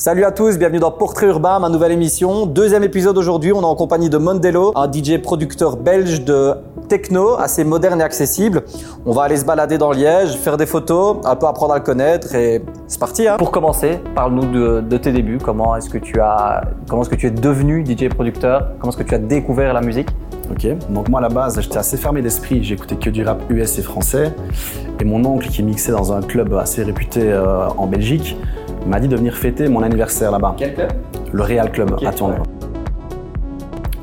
Salut 0.00 0.24
à 0.24 0.32
tous, 0.32 0.56
bienvenue 0.56 0.78
dans 0.78 0.92
Portrait 0.92 1.26
Urbain, 1.26 1.58
ma 1.58 1.68
nouvelle 1.68 1.92
émission. 1.92 2.46
Deuxième 2.46 2.82
épisode 2.82 3.18
aujourd'hui, 3.18 3.52
on 3.52 3.60
est 3.60 3.66
en 3.66 3.74
compagnie 3.74 4.08
de 4.08 4.16
Mondelo, 4.16 4.72
un 4.74 4.90
DJ 4.90 5.20
producteur 5.20 5.76
belge 5.76 6.24
de 6.24 6.54
techno, 6.88 7.38
assez 7.38 7.64
moderne 7.64 8.00
et 8.00 8.02
accessible. 8.02 8.62
On 9.04 9.12
va 9.12 9.24
aller 9.24 9.36
se 9.36 9.44
balader 9.44 9.76
dans 9.76 9.92
Liège, 9.92 10.36
faire 10.38 10.56
des 10.56 10.64
photos, 10.64 11.18
un 11.26 11.36
peu 11.36 11.46
apprendre 11.46 11.74
à 11.74 11.76
le 11.76 11.84
connaître 11.84 12.34
et 12.34 12.62
c'est 12.86 12.98
parti. 12.98 13.28
Hein. 13.28 13.36
Pour 13.36 13.50
commencer, 13.50 14.00
parle-nous 14.14 14.46
de, 14.46 14.80
de, 14.80 14.96
tes 14.96 15.12
débuts. 15.12 15.36
Comment 15.36 15.76
est-ce 15.76 15.90
que 15.90 15.98
tu 15.98 16.18
as, 16.18 16.62
comment 16.88 17.02
est-ce 17.02 17.10
que 17.10 17.16
tu 17.16 17.26
es 17.26 17.30
devenu 17.30 17.84
DJ 17.84 18.08
producteur? 18.08 18.68
Comment 18.78 18.92
est-ce 18.92 19.02
que 19.02 19.06
tu 19.06 19.14
as 19.14 19.18
découvert 19.18 19.74
la 19.74 19.82
musique? 19.82 20.08
Ok, 20.50 20.66
donc 20.88 21.10
moi 21.10 21.20
à 21.20 21.22
la 21.22 21.28
base 21.28 21.60
j'étais 21.60 21.76
assez 21.76 21.98
fermé 21.98 22.22
d'esprit, 22.22 22.64
j'écoutais 22.64 22.96
que 22.96 23.10
du 23.10 23.22
rap 23.22 23.42
US 23.50 23.78
et 23.78 23.82
français. 23.82 24.32
Et 24.98 25.04
mon 25.04 25.22
oncle 25.26 25.48
qui 25.48 25.62
mixait 25.62 25.92
dans 25.92 26.14
un 26.14 26.22
club 26.22 26.54
assez 26.54 26.82
réputé 26.82 27.30
euh, 27.30 27.68
en 27.76 27.86
Belgique 27.86 28.36
m'a 28.86 29.00
dit 29.00 29.08
de 29.08 29.16
venir 29.16 29.36
fêter 29.36 29.68
mon 29.68 29.82
anniversaire 29.82 30.30
là-bas. 30.30 30.54
Quel 30.56 30.74
club? 30.74 30.92
Le 31.32 31.42
Real 31.42 31.70
Club 31.70 31.96
à 32.04 32.12
Tournoi. 32.12 32.42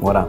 Voilà. 0.01 0.27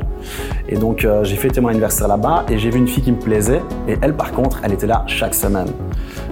Et 0.68 0.76
donc 0.76 1.04
euh, 1.04 1.24
j'ai 1.24 1.36
fêté 1.36 1.60
mon 1.60 1.68
anniversaire 1.68 2.08
là-bas 2.08 2.44
et 2.48 2.58
j'ai 2.58 2.70
vu 2.70 2.78
une 2.78 2.88
fille 2.88 3.02
qui 3.02 3.12
me 3.12 3.18
plaisait 3.18 3.62
et 3.86 3.96
elle 4.02 4.14
par 4.14 4.32
contre 4.32 4.60
elle 4.62 4.72
était 4.72 4.86
là 4.86 5.04
chaque 5.06 5.34
semaine. 5.34 5.68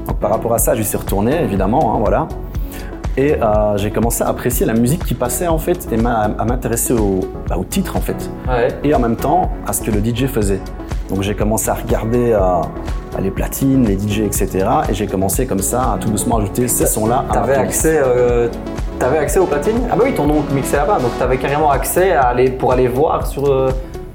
Donc 0.06 0.18
par 0.18 0.30
rapport 0.30 0.52
à 0.54 0.58
ça 0.58 0.74
je 0.74 0.82
suis 0.82 0.96
retourné 0.96 1.42
évidemment, 1.42 1.94
hein, 1.94 1.98
voilà. 2.00 2.28
Et 3.18 3.34
euh, 3.34 3.76
j'ai 3.78 3.90
commencé 3.90 4.22
à 4.22 4.28
apprécier 4.28 4.66
la 4.66 4.74
musique 4.74 5.02
qui 5.04 5.14
passait 5.14 5.46
en 5.46 5.58
fait 5.58 5.90
et 5.90 5.96
à 6.04 6.44
m'intéresser 6.44 6.92
au, 6.92 7.20
bah, 7.48 7.56
au, 7.56 7.64
titre 7.64 7.96
en 7.96 8.00
fait. 8.00 8.30
Et 8.84 8.94
en 8.94 8.98
même 8.98 9.16
temps 9.16 9.50
à 9.66 9.72
ce 9.72 9.80
que 9.80 9.90
le 9.90 10.04
DJ 10.04 10.26
faisait. 10.26 10.60
Donc 11.08 11.22
j'ai 11.22 11.34
commencé 11.34 11.70
à 11.70 11.74
regarder 11.74 12.32
euh, 12.32 12.60
les 13.20 13.30
platines, 13.30 13.84
les 13.86 13.98
DJ, 13.98 14.20
etc. 14.20 14.66
Et 14.88 14.94
j'ai 14.94 15.06
commencé 15.06 15.46
comme 15.46 15.60
ça 15.60 15.94
à 15.94 15.98
tout 16.00 16.08
doucement 16.08 16.38
ajouter 16.38 16.68
ces 16.68 16.86
sons-là. 16.86 17.24
T'avais 17.32 17.54
accès, 17.54 18.00
euh, 18.04 18.48
avais 19.00 19.18
accès 19.18 19.38
aux 19.38 19.46
platines? 19.46 19.80
Ah 19.90 19.96
bah 19.96 20.04
oui, 20.06 20.14
ton 20.14 20.24
oncle 20.24 20.52
mixait 20.54 20.76
là-bas, 20.76 20.98
donc 21.00 21.10
t'avais 21.18 21.36
carrément 21.38 21.70
accès 21.70 22.12
à 22.12 22.28
aller, 22.28 22.50
pour 22.50 22.72
aller 22.72 22.88
voir 22.88 23.26
sur, 23.26 23.50
euh, 23.50 23.70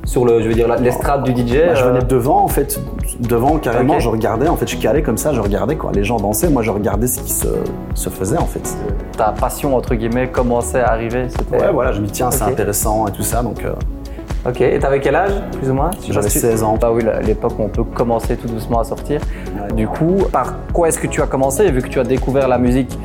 sur 0.05 0.25
le, 0.25 0.41
je 0.41 0.47
veux 0.47 0.53
dire, 0.53 0.67
l'estrade 0.79 1.23
du 1.23 1.31
DJ. 1.31 1.67
Bah, 1.67 1.75
je 1.75 1.83
venais 1.85 2.03
devant 2.03 2.43
en 2.43 2.47
fait, 2.47 2.79
devant 3.19 3.57
carrément, 3.57 3.99
je 3.99 4.09
regardais, 4.09 4.47
en 4.47 4.55
fait, 4.55 4.67
je 4.67 4.77
calais 4.77 5.01
comme 5.01 5.17
ça, 5.17 5.33
je 5.33 5.41
regardais 5.41 5.75
quoi. 5.75 5.91
Les 5.93 6.03
gens 6.03 6.17
dansaient, 6.17 6.49
moi 6.49 6.61
je 6.61 6.71
regardais 6.71 7.07
ce 7.07 7.19
qui 7.19 7.31
se, 7.31 7.47
se 7.93 8.09
faisait 8.09 8.37
en 8.37 8.47
fait. 8.47 8.75
Ta 9.17 9.31
passion 9.31 9.75
entre 9.75 9.95
guillemets 9.95 10.27
commençait 10.29 10.81
à 10.81 10.89
arriver. 10.91 11.27
Ouais, 11.51 11.71
voilà, 11.71 11.91
je 11.91 12.01
me 12.01 12.05
dis 12.05 12.11
tiens, 12.11 12.31
c'est 12.31 12.43
intéressant 12.43 13.07
et 13.07 13.11
tout 13.11 13.23
ça, 13.23 13.41
donc. 13.43 13.63
Ok, 14.43 14.59
et 14.61 14.79
t'avais 14.79 14.99
quel 14.99 15.15
âge, 15.15 15.33
plus 15.59 15.69
ou 15.69 15.75
moins 15.75 15.91
J'avais 16.09 16.29
16 16.29 16.63
ans. 16.63 16.75
Bah 16.79 16.91
oui, 16.91 17.03
l'époque 17.23 17.53
où 17.59 17.63
on 17.63 17.69
peut 17.69 17.83
commencer 17.83 18.35
tout 18.37 18.47
doucement 18.47 18.79
à 18.79 18.83
sortir. 18.83 19.21
Du 19.75 19.87
coup, 19.87 20.23
par 20.31 20.55
quoi 20.73 20.87
est-ce 20.87 20.99
que 20.99 21.07
tu 21.07 21.21
as 21.21 21.27
commencé 21.27 21.69
Vu 21.71 21.81
que 21.81 21.87
tu 21.87 21.99
as 21.99 22.03
découvert 22.03 22.47
la 22.47 22.57
musique 22.57 22.97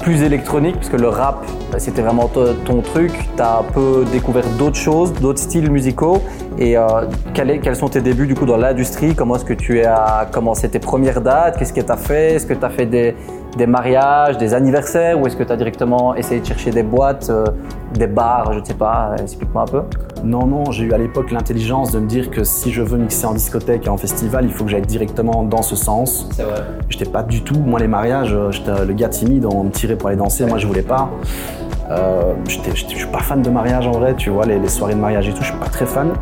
plus 0.00 0.22
électronique, 0.22 0.76
puisque 0.76 1.00
le 1.00 1.08
rap, 1.08 1.46
bah, 1.70 1.78
c'était 1.78 2.02
vraiment 2.02 2.28
ton 2.28 2.82
truc, 2.82 3.12
tu 3.36 3.42
as 3.42 3.60
un 3.60 3.62
peu 3.62 4.04
découvert 4.12 4.44
d'autres 4.58 4.76
choses, 4.76 5.12
d'autres 5.14 5.38
styles 5.38 5.70
musicaux. 5.70 6.20
Et 6.58 6.76
euh, 6.76 7.06
quels 7.32 7.76
sont 7.76 7.88
tes 7.88 8.02
débuts 8.02 8.26
du 8.26 8.34
coup 8.34 8.44
dans 8.44 8.58
l'industrie? 8.58 9.14
Comment 9.14 9.36
est-ce 9.36 9.44
que 9.44 9.54
tu 9.54 9.82
as 9.84 10.28
commencé 10.30 10.68
tes 10.68 10.80
premières 10.80 11.22
dates? 11.22 11.56
Qu'est-ce 11.56 11.72
que 11.72 11.80
tu 11.80 11.92
as 11.92 11.96
fait? 11.96 12.34
Est-ce 12.34 12.46
que 12.46 12.54
tu 12.54 12.64
as 12.64 12.68
fait 12.68 12.84
des, 12.84 13.14
des 13.56 13.66
mariages, 13.66 14.38
des 14.38 14.54
anniversaires 14.54 15.20
ou 15.20 15.26
est-ce 15.26 15.36
que 15.36 15.42
tu 15.42 15.52
as 15.52 15.56
directement 15.56 16.14
essayé 16.14 16.40
de 16.40 16.46
chercher 16.46 16.70
des 16.70 16.82
boîtes, 16.82 17.28
euh, 17.30 17.46
des 17.94 18.06
bars, 18.06 18.52
je 18.52 18.60
ne 18.60 18.64
sais 18.64 18.74
pas, 18.74 19.14
explique-moi 19.20 19.62
un 19.62 19.66
peu. 19.66 19.82
Non, 20.24 20.46
non, 20.46 20.70
j'ai 20.70 20.84
eu 20.84 20.92
à 20.92 20.98
l'époque 20.98 21.30
l'intelligence 21.30 21.92
de 21.92 21.98
me 21.98 22.06
dire 22.06 22.30
que 22.30 22.44
si 22.44 22.72
je 22.72 22.80
veux 22.80 22.96
mixer 22.96 23.26
en 23.26 23.34
discothèque 23.34 23.86
et 23.86 23.90
en 23.90 23.96
festival, 23.96 24.44
il 24.44 24.52
faut 24.52 24.64
que 24.64 24.70
j'aille 24.70 24.86
directement 24.86 25.42
dans 25.42 25.62
ce 25.62 25.76
sens. 25.76 26.28
C'est 26.32 26.44
vrai. 26.44 26.62
J'étais 26.88 27.10
pas 27.10 27.22
du 27.22 27.42
tout, 27.42 27.58
moi 27.58 27.80
les 27.80 27.88
mariages, 27.88 28.32
euh, 28.32 28.50
j'étais 28.50 28.84
le 28.84 28.92
gars 28.94 29.08
timide, 29.08 29.44
on 29.46 29.64
me 29.64 29.70
tirait 29.70 29.96
pour 29.96 30.08
aller 30.08 30.16
danser, 30.16 30.46
moi 30.46 30.58
je 30.58 30.66
voulais 30.66 30.82
pas. 30.82 31.10
Euh, 31.92 32.34
je 32.48 32.96
suis 32.96 33.06
pas 33.06 33.20
fan 33.20 33.42
de 33.42 33.50
mariage 33.50 33.86
en 33.86 33.92
vrai, 33.92 34.14
tu 34.14 34.30
vois, 34.30 34.46
les, 34.46 34.66
soirées 34.68 34.94
de 34.94 35.00
mariage 35.00 35.28
et 35.28 35.32
tout, 35.32 35.42
je 35.42 35.48
suis 35.48 35.58
pas 35.58 35.68
très 35.68 35.86
fan. 35.86 36.12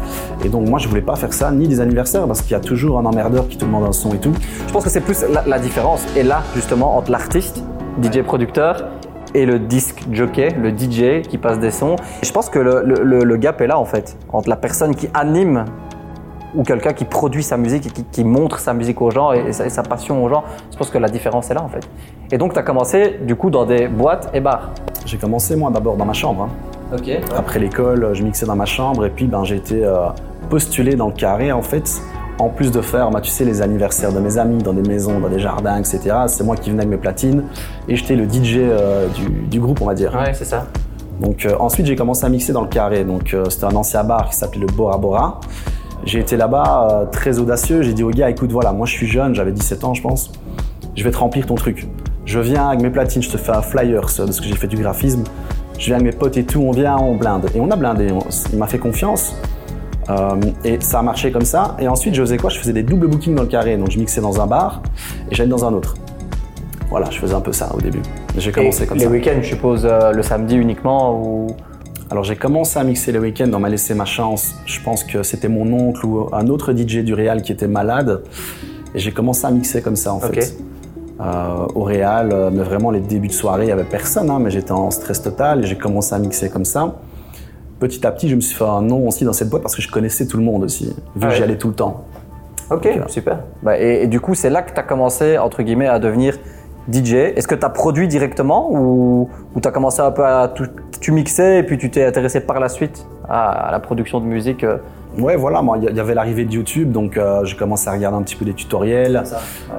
Et 0.44 0.48
donc 0.48 0.68
moi 0.68 0.78
je 0.78 0.88
voulais 0.88 1.02
pas 1.02 1.16
faire 1.16 1.32
ça, 1.32 1.50
ni 1.50 1.68
des 1.68 1.80
anniversaires, 1.80 2.26
parce 2.26 2.42
qu'il 2.42 2.52
y 2.52 2.54
a 2.54 2.60
toujours 2.60 2.98
un 2.98 3.04
emmerdeur 3.04 3.48
qui 3.48 3.56
te 3.56 3.64
demande 3.64 3.84
un 3.84 3.92
son 3.92 4.12
et 4.14 4.18
tout. 4.18 4.32
Je 4.66 4.72
pense 4.72 4.84
que 4.84 4.90
c'est 4.90 5.00
plus 5.00 5.24
la, 5.46 5.58
différence, 5.58 6.04
et 6.16 6.22
là 6.22 6.42
justement, 6.54 6.96
entre 6.96 7.10
l'artiste, 7.10 7.62
DJ 8.02 8.22
producteur, 8.22 8.84
et 9.32 9.46
le 9.46 9.60
disque 9.60 10.02
jockey, 10.10 10.48
le 10.60 10.70
DJ 10.70 11.22
qui 11.22 11.38
passe 11.38 11.60
des 11.60 11.70
sons. 11.70 11.94
Et 12.20 12.26
je 12.26 12.32
pense 12.32 12.50
que 12.50 12.58
le, 12.58 12.82
le, 12.82 13.36
gap 13.36 13.60
est 13.60 13.68
là 13.68 13.78
en 13.78 13.84
fait, 13.84 14.16
entre 14.32 14.48
la 14.48 14.56
personne 14.56 14.96
qui 14.96 15.08
anime 15.14 15.66
ou 16.56 16.64
quelqu'un 16.64 16.92
qui 16.92 17.04
produit 17.04 17.44
sa 17.44 17.56
musique 17.56 17.86
et 17.86 18.02
qui, 18.10 18.24
montre 18.24 18.58
sa 18.58 18.74
musique 18.74 19.00
aux 19.00 19.12
gens 19.12 19.30
et, 19.30 19.52
sa, 19.52 19.82
passion 19.84 20.24
aux 20.24 20.28
gens. 20.28 20.42
Je 20.72 20.76
pense 20.76 20.90
que 20.90 20.98
la 20.98 21.08
différence 21.08 21.48
est 21.48 21.54
là 21.54 21.62
en 21.62 21.68
fait. 21.68 21.88
Et 22.32 22.38
donc 22.38 22.54
tu 22.54 22.58
as 22.58 22.62
commencé 22.64 23.20
du 23.22 23.36
coup 23.36 23.50
dans 23.50 23.66
des 23.66 23.86
boîtes 23.86 24.30
et 24.34 24.40
bars 24.40 24.70
J'ai 25.10 25.18
commencé 25.18 25.56
moi 25.56 25.72
d'abord 25.72 25.96
dans 25.96 26.04
ma 26.04 26.12
chambre. 26.12 26.44
Hein. 26.44 26.96
Après 27.36 27.58
l'école, 27.58 28.10
je 28.14 28.22
mixais 28.22 28.46
dans 28.46 28.54
ma 28.54 28.64
chambre 28.64 29.04
et 29.04 29.10
puis 29.10 29.26
ben, 29.26 29.42
j'ai 29.42 29.56
été 29.56 29.84
euh, 29.84 30.06
postulé 30.48 30.94
dans 30.94 31.08
le 31.08 31.12
carré 31.12 31.50
en 31.50 31.62
fait. 31.62 32.00
En 32.38 32.48
plus 32.48 32.70
de 32.70 32.80
faire, 32.80 33.10
bah, 33.10 33.20
tu 33.20 33.28
sais, 33.28 33.44
les 33.44 33.60
anniversaires 33.60 34.12
de 34.12 34.20
mes 34.20 34.38
amis 34.38 34.62
dans 34.62 34.72
des 34.72 34.88
maisons, 34.88 35.18
dans 35.18 35.28
des 35.28 35.40
jardins, 35.40 35.76
etc. 35.78 36.16
C'est 36.28 36.44
moi 36.44 36.54
qui 36.54 36.70
venais 36.70 36.82
avec 36.82 36.92
mes 36.92 36.96
platines 36.96 37.42
et 37.88 37.96
j'étais 37.96 38.14
le 38.14 38.24
DJ 38.24 38.58
euh, 38.58 39.08
du, 39.48 39.58
groupe, 39.58 39.82
on 39.82 39.86
va 39.86 39.94
dire. 39.94 40.14
Ouais, 40.14 40.32
c'est 40.32 40.44
ça. 40.44 40.68
Donc 41.18 41.44
euh, 41.44 41.56
ensuite 41.58 41.86
j'ai 41.86 41.96
commencé 41.96 42.24
à 42.24 42.28
mixer 42.28 42.52
dans 42.52 42.62
le 42.62 42.68
carré. 42.68 43.02
Donc 43.02 43.34
c'était 43.48 43.64
un 43.64 43.74
ancien 43.74 44.04
bar 44.04 44.28
qui 44.28 44.36
s'appelait 44.36 44.60
le 44.60 44.68
Bora 44.68 44.96
Bora. 44.96 45.40
J'ai 46.04 46.20
été 46.20 46.36
là-bas 46.36 47.08
très 47.10 47.40
audacieux. 47.40 47.82
J'ai 47.82 47.94
dit 47.94 48.04
au 48.04 48.10
gars, 48.10 48.30
écoute, 48.30 48.52
voilà, 48.52 48.72
moi 48.72 48.86
je 48.86 48.92
suis 48.92 49.08
jeune, 49.08 49.34
j'avais 49.34 49.52
17 49.52 49.82
ans, 49.82 49.92
je 49.92 50.02
pense. 50.02 50.30
Je 50.94 51.02
vais 51.02 51.10
te 51.10 51.18
remplir 51.18 51.46
ton 51.46 51.56
truc. 51.56 51.88
Je 52.24 52.38
viens 52.38 52.68
avec 52.68 52.82
mes 52.82 52.90
platines, 52.90 53.22
je 53.22 53.30
te 53.30 53.36
fais 53.36 53.52
un 53.52 53.62
flyer 53.62 54.02
de 54.02 54.32
ce 54.32 54.40
que 54.40 54.46
j'ai 54.46 54.54
fait 54.54 54.68
du 54.68 54.76
graphisme. 54.76 55.24
Je 55.78 55.86
viens 55.86 55.96
avec 55.96 56.06
mes 56.06 56.18
potes 56.18 56.36
et 56.36 56.44
tout, 56.44 56.60
on 56.60 56.72
vient, 56.72 56.96
on 56.98 57.16
blinde. 57.16 57.46
Et 57.54 57.60
on 57.60 57.70
a 57.70 57.76
blindé. 57.76 58.08
Il 58.52 58.58
m'a 58.58 58.66
fait 58.66 58.78
confiance. 58.78 59.34
Euh, 60.10 60.36
et 60.64 60.78
ça 60.80 60.98
a 60.98 61.02
marché 61.02 61.32
comme 61.32 61.44
ça. 61.44 61.76
Et 61.78 61.88
ensuite, 61.88 62.14
je 62.14 62.20
faisais 62.20 62.36
quoi? 62.36 62.50
Je 62.50 62.58
faisais 62.58 62.72
des 62.72 62.82
doubles 62.82 63.06
bookings 63.06 63.34
dans 63.34 63.42
le 63.42 63.48
carré. 63.48 63.76
Donc, 63.76 63.90
je 63.90 63.98
mixais 63.98 64.20
dans 64.20 64.40
un 64.40 64.46
bar 64.46 64.82
et 65.30 65.34
j'allais 65.34 65.48
dans 65.48 65.64
un 65.64 65.72
autre. 65.72 65.94
Voilà, 66.90 67.08
je 67.10 67.18
faisais 67.18 67.34
un 67.34 67.40
peu 67.40 67.52
ça 67.52 67.70
au 67.74 67.80
début. 67.80 68.02
J'ai 68.36 68.52
commencé 68.52 68.86
comme 68.86 68.98
ça. 68.98 69.04
Les 69.04 69.10
week-ends, 69.10 69.40
je 69.40 69.48
suppose, 69.48 69.86
euh, 69.86 70.12
le 70.12 70.22
samedi 70.22 70.56
uniquement 70.56 71.14
ou? 71.14 71.46
Alors 72.10 72.24
j'ai 72.24 72.34
commencé 72.34 72.76
à 72.76 72.82
mixer 72.82 73.12
le 73.12 73.20
week-end, 73.20 73.48
on 73.54 73.60
m'a 73.60 73.68
laissé 73.68 73.94
ma 73.94 74.04
chance. 74.04 74.56
Je 74.66 74.80
pense 74.80 75.04
que 75.04 75.22
c'était 75.22 75.46
mon 75.48 75.72
oncle 75.72 76.04
ou 76.04 76.28
un 76.32 76.48
autre 76.48 76.72
DJ 76.72 77.04
du 77.04 77.14
Real 77.14 77.40
qui 77.40 77.52
était 77.52 77.68
malade. 77.68 78.24
Et 78.96 78.98
j'ai 78.98 79.12
commencé 79.12 79.46
à 79.46 79.52
mixer 79.52 79.80
comme 79.80 79.94
ça 79.94 80.12
en 80.12 80.18
fait. 80.18 80.56
Euh, 81.20 81.66
au 81.74 81.84
Real, 81.84 82.30
euh, 82.32 82.50
mais 82.50 82.62
vraiment 82.62 82.90
les 82.90 83.00
débuts 83.00 83.28
de 83.28 83.32
soirée, 83.32 83.64
il 83.64 83.66
n'y 83.66 83.72
avait 83.72 83.84
personne, 83.84 84.30
hein, 84.30 84.38
mais 84.40 84.50
j'étais 84.50 84.72
en 84.72 84.90
stress 84.90 85.20
total 85.20 85.62
et 85.62 85.66
j'ai 85.66 85.76
commencé 85.76 86.14
à 86.14 86.18
mixer 86.18 86.48
comme 86.48 86.64
ça. 86.64 86.94
Petit 87.78 88.06
à 88.06 88.10
petit, 88.10 88.28
je 88.28 88.36
me 88.36 88.40
suis 88.40 88.54
fait 88.54 88.64
un 88.64 88.80
nom 88.80 89.06
aussi 89.06 89.24
dans 89.24 89.34
cette 89.34 89.50
boîte 89.50 89.62
parce 89.62 89.76
que 89.76 89.82
je 89.82 89.90
connaissais 89.90 90.26
tout 90.26 90.38
le 90.38 90.42
monde 90.42 90.64
aussi, 90.64 90.86
vu 91.16 91.20
que 91.20 91.26
ah 91.26 91.30
j'y 91.30 91.42
allais 91.42 91.58
tout 91.58 91.68
le 91.68 91.74
temps. 91.74 92.04
Ok, 92.70 92.88
super. 93.08 93.40
Bah, 93.62 93.78
et, 93.78 94.06
du 94.06 94.20
coup, 94.20 94.34
c'est 94.34 94.48
là 94.48 94.62
que 94.62 94.72
tu 94.72 94.78
as 94.78 94.82
commencé, 94.82 95.36
entre 95.36 95.62
guillemets, 95.62 95.88
à 95.88 95.98
devenir 95.98 96.38
DJ. 96.90 97.14
Est-ce 97.14 97.48
que 97.48 97.54
tu 97.54 97.66
as 97.66 97.70
produit 97.70 98.08
directement 98.08 98.70
ou, 98.72 99.28
ou 99.54 99.60
tu 99.60 99.68
as 99.68 99.72
commencé 99.72 100.00
un 100.00 100.12
peu 100.12 100.24
à 100.24 100.48
tout, 100.48 100.68
tu 101.00 101.12
mixais 101.12 101.58
et 101.58 101.62
puis 101.62 101.78
tu 101.78 101.90
t'es 101.90 102.04
intéressé 102.04 102.40
par 102.40 102.60
la 102.60 102.68
suite 102.68 103.06
à, 103.28 103.70
la 103.72 103.80
production 103.80 104.20
de 104.20 104.26
musique 104.26 104.64
euh. 104.64 104.78
Ouais, 105.18 105.36
voilà, 105.36 105.60
moi, 105.60 105.78
il 105.78 105.94
y 105.94 106.00
avait 106.00 106.14
l'arrivée 106.14 106.44
de 106.44 106.52
YouTube, 106.52 106.92
donc 106.92 107.16
euh, 107.16 107.44
j'ai 107.44 107.56
commencé 107.56 107.88
à 107.88 107.92
regarder 107.92 108.16
un 108.16 108.22
petit 108.22 108.36
peu 108.36 108.44
des 108.44 108.54
tutoriels. 108.54 109.22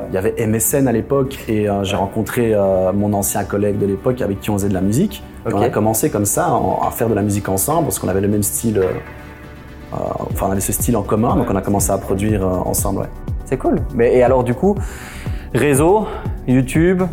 Il 0.09 0.13
y 0.13 0.17
avait 0.17 0.35
MSN 0.45 0.87
à 0.87 0.91
l'époque 0.91 1.37
et 1.47 1.69
euh, 1.69 1.83
j'ai 1.83 1.95
rencontré 1.95 2.55
mon 2.93 3.13
ancien 3.13 3.43
collègue 3.43 3.77
de 3.77 3.85
l'époque 3.85 4.21
avec 4.21 4.41
qui 4.41 4.49
on 4.49 4.53
faisait 4.53 4.69
de 4.69 4.73
la 4.73 4.81
musique. 4.81 5.23
On 5.45 5.61
a 5.61 5.69
commencé 5.69 6.09
comme 6.09 6.25
ça 6.25 6.59
à 6.85 6.91
faire 6.91 7.09
de 7.09 7.15
la 7.15 7.21
musique 7.21 7.49
ensemble 7.49 7.85
parce 7.85 7.99
qu'on 7.99 8.09
avait 8.09 8.21
le 8.21 8.27
même 8.27 8.43
style, 8.43 8.81
enfin 9.91 10.47
on 10.47 10.51
avait 10.51 10.61
ce 10.61 10.73
style 10.73 10.95
en 10.97 11.03
commun, 11.03 11.35
donc 11.35 11.47
on 11.49 11.55
a 11.55 11.61
commencé 11.61 11.91
à 11.91 11.97
produire 11.97 12.45
ensemble. 12.45 13.07
C'est 13.45 13.57
cool. 13.57 13.77
Mais, 13.95 14.15
et 14.15 14.23
alors 14.23 14.43
du 14.43 14.53
coup, 14.53 14.75
réseau, 15.53 16.05
YouTube, 16.47 17.03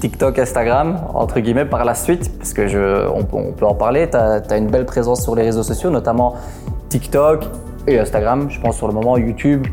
TikTok, 0.00 0.38
Instagram, 0.38 0.98
entre 1.14 1.40
guillemets, 1.40 1.66
par 1.66 1.84
la 1.84 1.94
suite, 1.94 2.36
parce 2.38 2.54
que 2.54 2.66
je, 2.66 3.06
on, 3.08 3.24
peut 3.24 3.66
en 3.66 3.74
parler. 3.74 4.08
Tu 4.10 4.16
as, 4.16 4.56
une 4.56 4.70
belle 4.70 4.86
présence 4.86 5.22
sur 5.22 5.36
les 5.36 5.42
réseaux 5.42 5.62
sociaux, 5.62 5.90
notamment 5.90 6.36
TikTok 6.90 7.46
et 7.86 7.98
Instagram. 7.98 8.50
Je 8.50 8.60
pense 8.60 8.76
sur 8.76 8.88
le 8.88 8.92
moment 8.92 9.16
YouTube, 9.16 9.66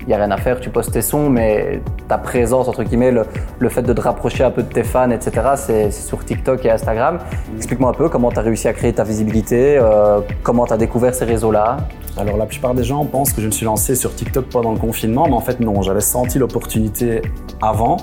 il 0.00 0.08
n'y 0.08 0.14
a 0.14 0.18
rien 0.18 0.30
à 0.30 0.36
faire, 0.36 0.60
tu 0.60 0.68
postes 0.68 0.92
tes 0.92 1.00
sons, 1.00 1.30
mais 1.30 1.80
ta 2.08 2.18
présence, 2.18 2.68
entre 2.68 2.82
guillemets, 2.82 3.10
le, 3.10 3.68
fait 3.70 3.82
de 3.82 3.92
te 3.92 4.00
rapprocher 4.00 4.44
un 4.44 4.50
peu 4.50 4.62
de 4.62 4.68
tes 4.68 4.82
fans, 4.82 5.10
etc., 5.10 5.32
c'est 5.56 5.90
sur 5.90 6.22
TikTok 6.24 6.64
et 6.64 6.70
Instagram. 6.70 7.18
Explique-moi 7.56 7.90
un 7.90 7.94
peu 7.94 8.08
comment 8.08 8.30
tu 8.30 8.38
as 8.38 8.42
réussi 8.42 8.68
à 8.68 8.74
créer 8.74 8.92
ta 8.92 9.04
visibilité, 9.04 9.78
euh, 9.78 10.20
comment 10.42 10.66
tu 10.66 10.74
as 10.74 10.76
découvert 10.76 11.14
ces 11.14 11.24
réseaux-là. 11.24 11.78
Alors 12.18 12.36
la 12.36 12.46
plupart 12.46 12.74
des 12.74 12.84
gens 12.84 13.04
pensent 13.06 13.32
que 13.32 13.40
je 13.40 13.46
me 13.46 13.50
suis 13.50 13.64
lancé 13.64 13.94
sur 13.94 14.14
TikTok 14.14 14.46
pendant 14.50 14.72
le 14.72 14.78
confinement, 14.78 15.26
mais 15.26 15.34
en 15.34 15.40
fait 15.40 15.60
non, 15.60 15.80
j'avais 15.82 16.00
senti 16.00 16.38
l'opportunité 16.38 17.22
avant 17.62 17.96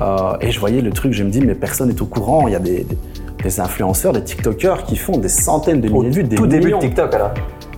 euh, 0.00 0.36
et 0.40 0.50
je 0.50 0.60
voyais 0.60 0.80
le 0.80 0.90
truc, 0.90 1.12
je 1.12 1.24
me 1.24 1.30
dis, 1.30 1.40
mais 1.40 1.54
personne 1.54 1.88
n'est 1.88 2.02
au 2.02 2.06
courant. 2.06 2.46
Il 2.48 2.52
y 2.52 2.56
a 2.56 2.60
des, 2.60 2.86
influenceurs, 3.58 4.12
des 4.12 4.24
TikTokers 4.24 4.84
qui 4.84 4.96
font 4.96 5.18
des 5.18 5.28
centaines 5.28 5.80
de 5.80 5.88
milliers 5.88 6.10
de 6.10 6.14
vues, 6.14 6.24
des 6.24 6.36
tout 6.36 6.46
début 6.46 6.72
de 6.72 6.78
TikTok 6.78 7.14
alors 7.14 7.32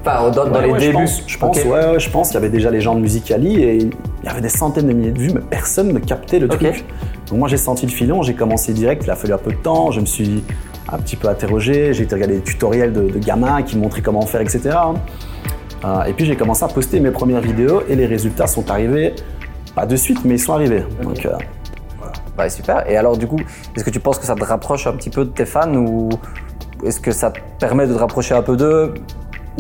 Enfin, 0.07 0.31
dans, 0.31 0.61
les 0.61 0.73
débuts. 0.75 1.07
Je 1.27 1.39
pense, 1.39 1.65
ouais, 1.65 1.99
je 1.99 2.11
pense 2.11 2.29
qu'il 2.29 2.35
y 2.35 2.39
avait 2.39 2.49
déjà 2.49 2.71
les 2.71 2.81
gens 2.81 2.95
de 2.95 3.01
Musicali 3.01 3.63
et 3.63 3.77
il 3.79 3.91
y 4.25 4.29
avait 4.29 4.41
des 4.41 4.49
centaines 4.49 4.87
de 4.87 4.93
milliers 4.93 5.11
de 5.11 5.19
vues, 5.19 5.33
mais 5.35 5.41
personne 5.41 5.93
ne 5.93 5.99
captait 5.99 6.39
le 6.39 6.49
truc. 6.49 6.85
Donc 7.29 7.39
moi 7.39 7.49
j'ai 7.49 7.57
senti 7.57 7.87
le 7.87 7.93
filon, 7.93 8.23
j'ai 8.23 8.35
commencé 8.35 8.73
direct, 8.73 9.03
il 9.05 9.11
a 9.11 9.17
fallu 9.17 9.33
un 9.33 9.39
peu 9.39 9.51
de 9.51 9.57
temps, 9.57 9.91
je 9.91 10.01
me 10.01 10.07
suis 10.07 10.45
un 10.93 10.99
petit 10.99 11.17
peu 11.17 11.29
interrogé, 11.29 11.93
j'ai 11.93 12.05
été 12.05 12.15
regarder 12.15 12.37
des 12.37 12.43
tutoriels 12.43 12.93
de, 12.93 13.03
de 13.11 13.19
gamins 13.19 13.63
qui 13.63 13.77
montraient 13.77 14.03
comment 14.03 14.23
faire, 14.23 14.41
etc. 14.41 14.77
Euh, 15.85 16.05
et 16.05 16.13
puis 16.13 16.25
j'ai 16.25 16.37
commencé 16.37 16.65
à 16.65 16.69
poster 16.69 17.01
mes 17.01 17.11
premières 17.11 17.41
vidéos 17.41 17.83
et 17.89 17.97
les 17.97 18.07
résultats 18.07 18.47
sont 18.47 18.71
arrivés, 18.71 19.15
pas 19.75 19.87
de 19.87 19.97
suite, 19.97 20.25
mais 20.25 20.35
ils 20.35 20.41
sont 20.41 20.53
arrivés. 20.53 20.85
Donc, 21.03 21.27
euh, 21.27 21.33
Ouais, 22.39 22.51
super. 22.51 22.89
Et 22.91 22.97
alors, 22.97 23.17
du 23.17 23.27
coup, 23.27 23.39
est-ce 23.75 23.85
que 23.85 23.91
tu 23.91 24.01
penses 24.01 24.19
que 24.19 24.27
ça 24.27 24.35
te 24.35 24.45
rapproche 24.45 24.87
un 24.87 24.93
petit 24.93 25.11
peu 25.11 25.25
de 25.25 25.31
tes 25.31 25.47
fans 25.47 25.75
ou 25.75 26.11
est-ce 26.85 27.01
que 27.01 27.11
ça 27.11 27.31
te 27.31 27.41
permet 27.59 27.87
de 27.87 27.95
te 27.95 27.99
rapprocher 27.99 28.35
un 28.35 28.43
peu 28.43 28.57
d'eux? 28.57 28.93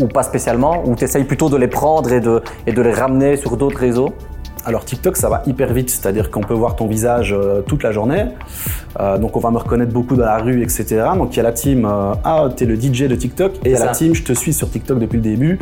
Ou 0.00 0.06
pas 0.06 0.22
spécialement 0.22 0.82
Ou 0.87 0.94
tu 0.94 1.04
essayes 1.04 1.25
plutôt 1.25 1.48
de 1.48 1.56
les 1.56 1.69
prendre 1.69 2.12
et 2.12 2.20
de, 2.20 2.43
et 2.66 2.72
de 2.72 2.82
les 2.82 2.93
ramener 2.93 3.37
sur 3.37 3.56
d'autres 3.56 3.78
réseaux 3.78 4.10
Alors 4.64 4.84
TikTok, 4.84 5.16
ça 5.16 5.28
va 5.28 5.43
hyper 5.46 5.72
vite, 5.72 5.90
c'est-à-dire 5.90 6.31
qu'on 6.31 6.40
peut 6.40 6.54
voir 6.54 6.76
ton 6.76 6.87
visage 6.87 7.32
euh, 7.32 7.62
toute 7.62 7.82
la 7.82 7.93
journée. 7.93 8.26
Euh, 9.00 9.19
donc 9.19 9.37
on 9.37 9.40
va 9.40 9.50
me 9.50 9.58
reconnaître 9.58 9.93
beaucoup 9.93 10.16
dans 10.16 10.25
la 10.25 10.38
rue, 10.38 10.62
etc. 10.62 11.04
Donc 11.16 11.34
il 11.34 11.37
y 11.37 11.40
a 11.40 11.44
la 11.44 11.52
team 11.52 11.84
euh, 11.84 12.14
Ah, 12.25 12.48
t'es 12.54 12.64
le 12.64 12.76
DJ 12.76 13.02
de 13.08 13.14
TikTok, 13.14 13.52
et 13.64 13.70
il 13.70 13.72
y 13.72 13.76
a 13.76 13.84
la 13.84 13.93
team 13.93 14.14
Je 14.14 14.22
te 14.22 14.32
suis 14.32 14.52
sur 14.52 14.70
TikTok 14.70 14.98
depuis 14.98 15.16
le 15.16 15.22
début. 15.22 15.58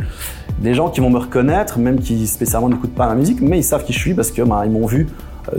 Des 0.59 0.73
gens 0.73 0.89
qui 0.89 1.01
vont 1.01 1.09
me 1.09 1.19
reconnaître, 1.19 1.79
même 1.79 1.99
qui 1.99 2.27
spécialement 2.27 2.69
n'écoutent 2.69 2.95
pas 2.95 3.07
la 3.07 3.15
musique, 3.15 3.41
mais 3.41 3.57
ils 3.59 3.63
savent 3.63 3.83
qui 3.83 3.93
je 3.93 3.99
suis 3.99 4.13
parce 4.13 4.31
que 4.31 4.41
bah, 4.41 4.63
ils 4.65 4.71
m'ont 4.71 4.85
vu 4.87 5.07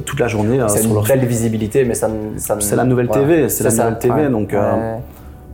toute 0.05 0.19
la 0.19 0.27
journée 0.27 0.59
C'est 0.69 0.85
une 0.85 0.95
leur 0.95 1.05
belle 1.05 1.25
visibilité, 1.27 1.85
mais 1.85 1.95
ça 1.95 2.11
ça 2.39 2.57
C'est 2.59 2.75
la 2.77 2.85
nouvelle. 2.85 3.09
TV, 3.09 3.49
c'est 3.49 3.63
la 3.63 3.71
ça, 3.71 3.85
nouvelle 3.85 3.99
TV, 4.01 4.23
ouais. 4.23 4.31
donc, 4.31 4.53
Ouais. 4.53 4.97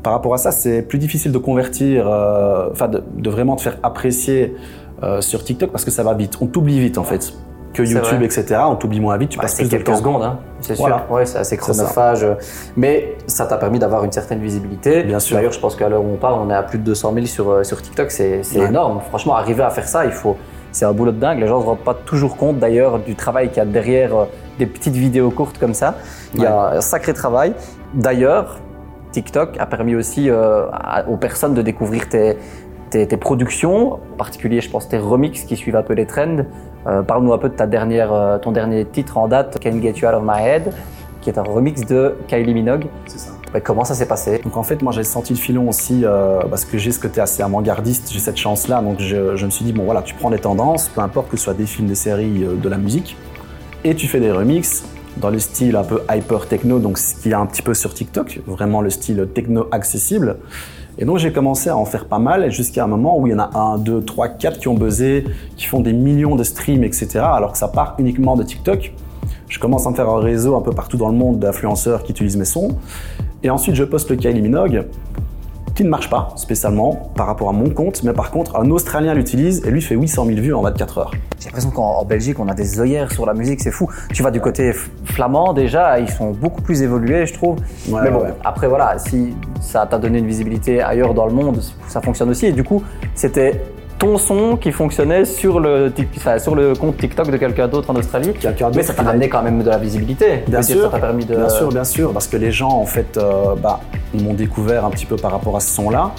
Par 0.03 0.13
rapport 0.13 0.35
à 0.35 0.39
ça, 0.39 0.51
c'est 0.51 0.83
plus 0.83 0.99
difficile 0.99 1.31
de 1.33 1.39
convertir, 1.39 2.07
euh, 2.09 2.69
enfin 2.73 2.89
de, 2.89 3.03
de 3.17 3.31
vraiment 3.31 3.57
te 3.57 3.63
faire 3.63 3.79
apprécier 3.83 4.57
euh, 5.03 5.21
sur 5.21 5.45
TikTok 5.45 5.71
parce 5.71 5.85
que 5.85 5.91
ça 5.91 6.03
va 6.03 6.15
vite. 6.15 6.39
On 6.41 6.47
t'oublie 6.47 6.81
vite 6.81 6.99
en 6.99 7.05
fait. 7.05 7.33
Que 7.73 7.83
YouTube, 7.83 8.23
etc. 8.23 8.57
On 8.67 8.75
t'oublie 8.77 9.01
moins 9.01 9.17
vite, 9.17 9.31
tu 9.31 9.39
Bah, 9.39 9.43
passes 9.45 9.55
plus 9.55 9.65
de 9.65 9.71
quelques 9.71 9.87
temps. 9.87 9.97
secondes, 9.97 10.23
hein, 10.23 10.39
c'est 10.61 10.75
sûr. 10.75 10.83
Voilà. 10.87 11.07
Ouais, 11.11 11.25
c'est 11.25 11.39
assez 11.39 11.57
chronophage. 11.57 12.27
Mais 12.77 13.17
ça 13.27 13.47
t'a 13.47 13.57
permis 13.57 13.79
d'avoir 13.79 14.05
une 14.05 14.13
certaine 14.13 14.41
visibilité. 14.41 15.05
Bien 15.05 15.19
sûr. 15.19 15.37
D'ailleurs, 15.39 15.53
je 15.53 15.59
pense 15.61 15.75
qu'à 15.75 15.89
l'heure 15.89 16.03
où 16.05 16.13
on 16.13 16.17
parle, 16.19 16.35
on 16.47 16.51
est 16.51 16.55
à 16.55 16.63
plus 16.63 16.79
de 16.79 16.85
200 16.85 17.15
000 17.15 17.25
sur, 17.27 17.51
euh, 17.51 17.65
sur 17.65 17.81
TikTok. 17.81 18.11
C'est 18.11 18.43
Ouais. 18.57 18.67
énorme. 18.67 19.01
Franchement, 19.09 19.37
arriver 19.37 19.63
à 19.63 19.71
faire 19.71 19.89
ça, 19.89 20.05
il 20.05 20.11
faut. 20.13 20.37
C'est 20.71 20.85
un 20.85 20.93
boulot 20.93 21.13
de 21.13 21.19
dingue. 21.21 21.39
Les 21.41 21.47
gens 21.47 21.57
ne 21.59 21.63
se 21.63 21.67
rendent 21.69 21.79
pas 21.79 21.95
toujours 21.95 22.37
compte 22.37 22.59
d'ailleurs 22.59 22.99
du 22.99 23.15
travail 23.15 23.49
qu'il 23.49 23.59
y 23.59 23.61
a 23.61 23.65
derrière 23.65 24.11
des 24.59 24.67
petites 24.67 24.95
vidéos 24.95 25.31
courtes 25.31 25.57
comme 25.59 25.75
ça. 25.75 25.95
Il 26.35 26.43
y 26.43 26.47
a 26.47 26.73
un 26.75 26.81
sacré 26.83 27.15
travail. 27.15 27.55
D'ailleurs, 27.95 28.59
TikTok 29.13 29.57
a 29.59 29.67
permis 29.67 29.95
aussi 29.95 30.29
euh, 30.29 30.67
à- 30.73 31.05
aux 31.09 31.17
personnes 31.17 31.55
de 31.55 31.63
découvrir 31.63 32.09
tes, 32.09 32.37
tes, 32.91 33.07
tes 33.07 33.17
productions, 33.17 33.95
en 33.95 34.17
particulier, 34.19 34.61
je 34.61 34.69
pense, 34.71 34.89
tes 34.89 34.99
remixes 34.99 35.45
qui 35.45 35.57
suivent 35.57 35.77
un 35.77 35.83
peu 35.83 35.95
les 35.95 36.07
trends. 36.07 36.39
Euh, 36.87 37.03
Parle-nous 37.03 37.33
un 37.33 37.39
peu 37.39 37.49
de 37.49 37.55
ta 37.55 37.67
dernière, 37.67 38.13
euh, 38.13 38.39
ton 38.39 38.51
dernier 38.53 38.85
titre 38.85 39.17
en 39.19 39.29
date, 39.29 39.59
Can 39.63 39.81
Get 39.81 39.93
You 40.01 40.09
Out 40.09 40.15
of 40.15 40.23
My 40.25 40.43
Head, 40.45 40.73
qui 41.21 41.31
est 41.31 41.39
un 41.39 41.43
remix 41.45 41.83
de 41.87 42.17
Kylie 42.27 42.53
Minogue. 42.55 42.87
C'est 43.07 43.19
ça. 43.21 43.31
Ouais, 43.55 43.61
comment 43.61 43.85
ça 43.85 43.95
s'est 43.95 44.07
passé? 44.07 44.41
Donc 44.43 44.57
en 44.57 44.63
fait, 44.63 44.81
moi 44.83 44.93
j'ai 44.93 45.05
senti 45.05 45.35
le 45.35 45.39
filon 45.39 45.69
aussi 45.69 46.03
euh, 46.05 46.41
parce 46.51 46.65
que 46.65 46.79
j'ai 46.79 46.91
ce 46.91 46.99
côté 46.99 47.21
assez 47.21 47.43
avant-gardiste, 47.43 48.11
j'ai 48.11 48.19
cette 48.19 48.39
chance-là. 48.39 48.81
Donc 48.81 48.99
je, 48.99 49.37
je 49.37 49.45
me 49.45 49.51
suis 49.51 49.65
dit, 49.65 49.73
bon 49.75 49.85
voilà, 49.85 50.03
tu 50.03 50.15
prends 50.15 50.31
les 50.31 50.39
tendances, 50.39 50.89
peu 50.89 51.03
importe 51.03 51.29
que 51.31 51.37
ce 51.37 51.45
soit 51.45 51.55
des 51.55 51.67
films, 51.67 51.87
des 51.87 51.95
séries, 51.95 52.47
de 52.63 52.69
la 52.69 52.79
musique, 52.79 53.17
et 53.85 53.95
tu 53.95 54.09
fais 54.09 54.21
des 54.21 54.33
remixes 54.33 54.85
dans 55.17 55.31
le 55.31 55.39
style 55.39 55.77
un 55.77 55.85
peu 55.85 56.01
hyper 56.11 56.47
techno, 56.47 56.79
donc 56.79 56.99
ce 56.99 57.15
qu'il 57.15 57.33
y 57.33 57.35
un 57.35 57.47
petit 57.47 57.63
peu 57.63 57.75
sur 57.75 57.95
TikTok, 57.95 58.41
vraiment 58.47 58.81
le 58.81 58.91
style 58.91 59.29
techno 59.35 59.67
accessible. 59.71 60.37
Et 60.99 61.05
donc 61.05 61.19
j'ai 61.19 61.33
commencé 61.33 61.71
à 61.71 61.77
en 61.77 61.85
faire 61.85 62.07
pas 62.07 62.19
mal 62.19 62.51
jusqu'à 62.51 62.85
un 62.85 62.87
moment 62.87 63.19
où 63.19 63.27
il 63.27 63.31
y 63.31 63.35
en 63.35 63.39
a 63.39 63.51
un, 63.59 63.79
deux, 63.79 64.03
trois, 64.03 64.29
quatre 64.29 64.59
qui 64.59 64.69
ont 64.69 64.75
buzzé, 64.75 65.25
qui 65.57 65.67
font 65.67 65.81
des 65.81 65.93
millions 65.93 66.37
de 66.37 66.45
streams, 66.45 66.85
etc. 66.85 67.21
Alors 67.21 67.53
que 67.53 67.59
ça 67.59 67.69
part 67.69 67.95
uniquement 67.99 68.37
de 68.37 68.43
TikTok. 68.43 68.93
Je 69.49 69.59
commence 69.59 69.87
à 69.87 69.91
me 69.91 69.95
faire 69.95 70.09
un 70.09 70.21
réseau 70.21 70.57
un 70.57 70.63
peu 70.63 70.73
partout 70.73 70.97
dans 70.97 71.09
le 71.09 71.17
monde 71.17 71.39
d'influenceurs 71.39 72.03
qui 72.03 72.13
utilisent 72.13 72.37
mes 72.37 72.45
sons. 72.45 72.77
Et 73.43 73.51
ensuite, 73.51 73.75
je 73.75 73.85
poste 73.85 74.11
le 74.11 74.17
Kylie 74.17 74.41
Minogue, 74.41 74.87
qui 75.75 75.85
ne 75.85 75.89
marche 75.89 76.11
pas 76.11 76.29
spécialement 76.37 77.11
par 77.15 77.27
rapport 77.27 77.49
à 77.49 77.53
mon 77.53 77.71
compte, 77.71 78.03
mais 78.03 78.13
par 78.13 78.31
contre, 78.31 78.57
un 78.57 78.71
Australien 78.71 79.15
l'utilise 79.15 79.65
et 79.67 79.71
lui 79.71 79.81
fait 79.81 79.95
800 79.95 80.27
000 80.27 80.41
vues 80.41 80.55
en 80.55 80.63
24 80.63 80.99
heures. 80.99 81.11
J'ai 81.39 81.47
l'impression 81.47 81.71
qu'en 81.71 81.99
en 81.99 82.05
Belgique, 82.05 82.39
on 82.39 82.49
a 82.49 82.55
des 82.55 82.81
œillères 82.81 83.11
sur 83.11 83.27
la 83.27 83.35
musique, 83.35 83.61
c'est 83.61 83.71
fou. 83.71 83.89
Tu 84.13 84.23
vas 84.23 84.31
du 84.31 84.41
côté 84.41 84.73
flamand 85.05 85.53
déjà, 85.53 85.99
ils 85.99 86.11
sont 86.11 86.31
beaucoup 86.31 86.63
plus 86.63 86.83
évolués, 86.83 87.27
je 87.27 87.35
trouve. 87.35 87.57
Ouais, 87.89 88.01
Mais 88.05 88.11
bon, 88.11 88.21
ouais. 88.23 88.35
après 88.45 88.69
voilà, 88.69 88.99
si 88.99 89.35
ça 89.61 89.87
t'a 89.87 89.99
donné 89.99 90.19
une 90.19 90.27
visibilité 90.27 90.83
ailleurs 90.83 91.15
dans 91.15 91.27
le 91.27 91.33
monde, 91.33 91.61
ça 91.89 92.01
fonctionne 92.01 92.31
aussi. 92.31 92.47
Et 92.47 92.53
du 92.53 92.65
coup, 92.65 92.83
c'était 93.15 93.61
ton 94.03 94.19
son 94.19 94.57
qui 94.57 94.73
fonctionnait 94.73 95.25
sur 95.25 95.61
le, 95.61 95.93
tic- 95.93 96.09
enfin, 96.17 96.37
sur 96.41 96.57
le 96.57 96.75
compte 96.75 96.97
TikTok 96.97 97.31
de 97.31 97.37
quelqu'un 97.37 97.69
d'autre 97.69 97.89
en 97.91 97.95
Australie. 97.95 98.33
Mais 98.75 98.83
ça 98.83 98.95
t'a 98.95 99.03
ramené 99.05 99.29
quand 99.29 99.43
même 99.45 99.63
de 99.63 99.69
la 99.71 99.79
visibilité. 99.79 100.43
Bien 100.49 100.61
sûr, 100.61 100.91
ça 100.91 100.99
permis 100.99 101.25
de. 101.25 101.37
bien 101.37 101.49
sûr, 101.49 101.69
bien 101.69 101.85
sûr, 101.85 102.13
parce 102.13 102.27
que 102.27 102.37
les 102.37 102.51
gens 102.51 102.71
en 102.71 102.85
fait, 102.85 103.17
euh, 103.17 103.55
bah, 103.63 103.79
m'ont 104.13 104.35
découvert 104.35 104.85
un 104.85 104.91
petit 104.91 105.07
peu 105.07 105.15
par 105.15 105.31
rapport 105.31 105.57
à 105.57 105.61
ce 105.61 105.73
son-là. 105.73 106.11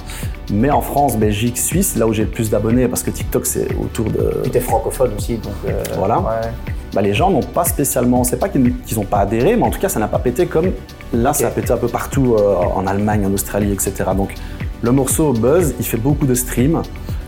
Mais 0.49 0.71
en 0.71 0.79
France, 0.79 1.17
Belgique, 1.17 1.57
Suisse, 1.57 1.97
là 1.97 2.07
où 2.07 2.13
j'ai 2.13 2.23
le 2.23 2.29
plus 2.29 2.49
d'abonnés, 2.49 2.87
parce 2.87 3.03
que 3.03 3.11
TikTok 3.11 3.45
c'est 3.45 3.67
autour 3.75 4.05
de, 4.05 4.43
Tu 4.49 4.57
es 4.57 4.61
francophone 4.61 5.11
aussi, 5.17 5.35
donc. 5.37 5.51
euh, 5.67 5.83
Voilà. 5.97 6.19
ouais. 6.19 6.49
bah, 6.93 7.01
les 7.01 7.13
gens 7.13 7.29
n'ont 7.31 7.41
pas 7.41 7.65
spécialement, 7.65 8.23
c'est 8.23 8.37
pas 8.39 8.47
qu'ils 8.47 8.73
n'ont 8.95 9.03
pas 9.03 9.19
adhéré, 9.19 9.57
mais 9.57 9.63
en 9.63 9.69
tout 9.71 9.79
cas 9.79 9.89
ça 9.89 9.99
n'a 9.99 10.07
pas 10.07 10.19
pété 10.19 10.45
comme 10.45 10.71
là 11.13 11.33
ça 11.33 11.47
a 11.47 11.49
pété 11.49 11.71
un 11.73 11.77
peu 11.77 11.87
partout 11.89 12.35
euh, 12.39 12.55
en 12.75 12.87
Allemagne, 12.87 13.25
en 13.25 13.33
Australie, 13.33 13.73
etc. 13.73 13.91
Donc 14.15 14.35
le 14.81 14.91
morceau 14.93 15.33
Buzz, 15.33 15.75
il 15.79 15.85
fait 15.85 15.97
beaucoup 15.97 16.25
de 16.25 16.33
streams. 16.35 16.81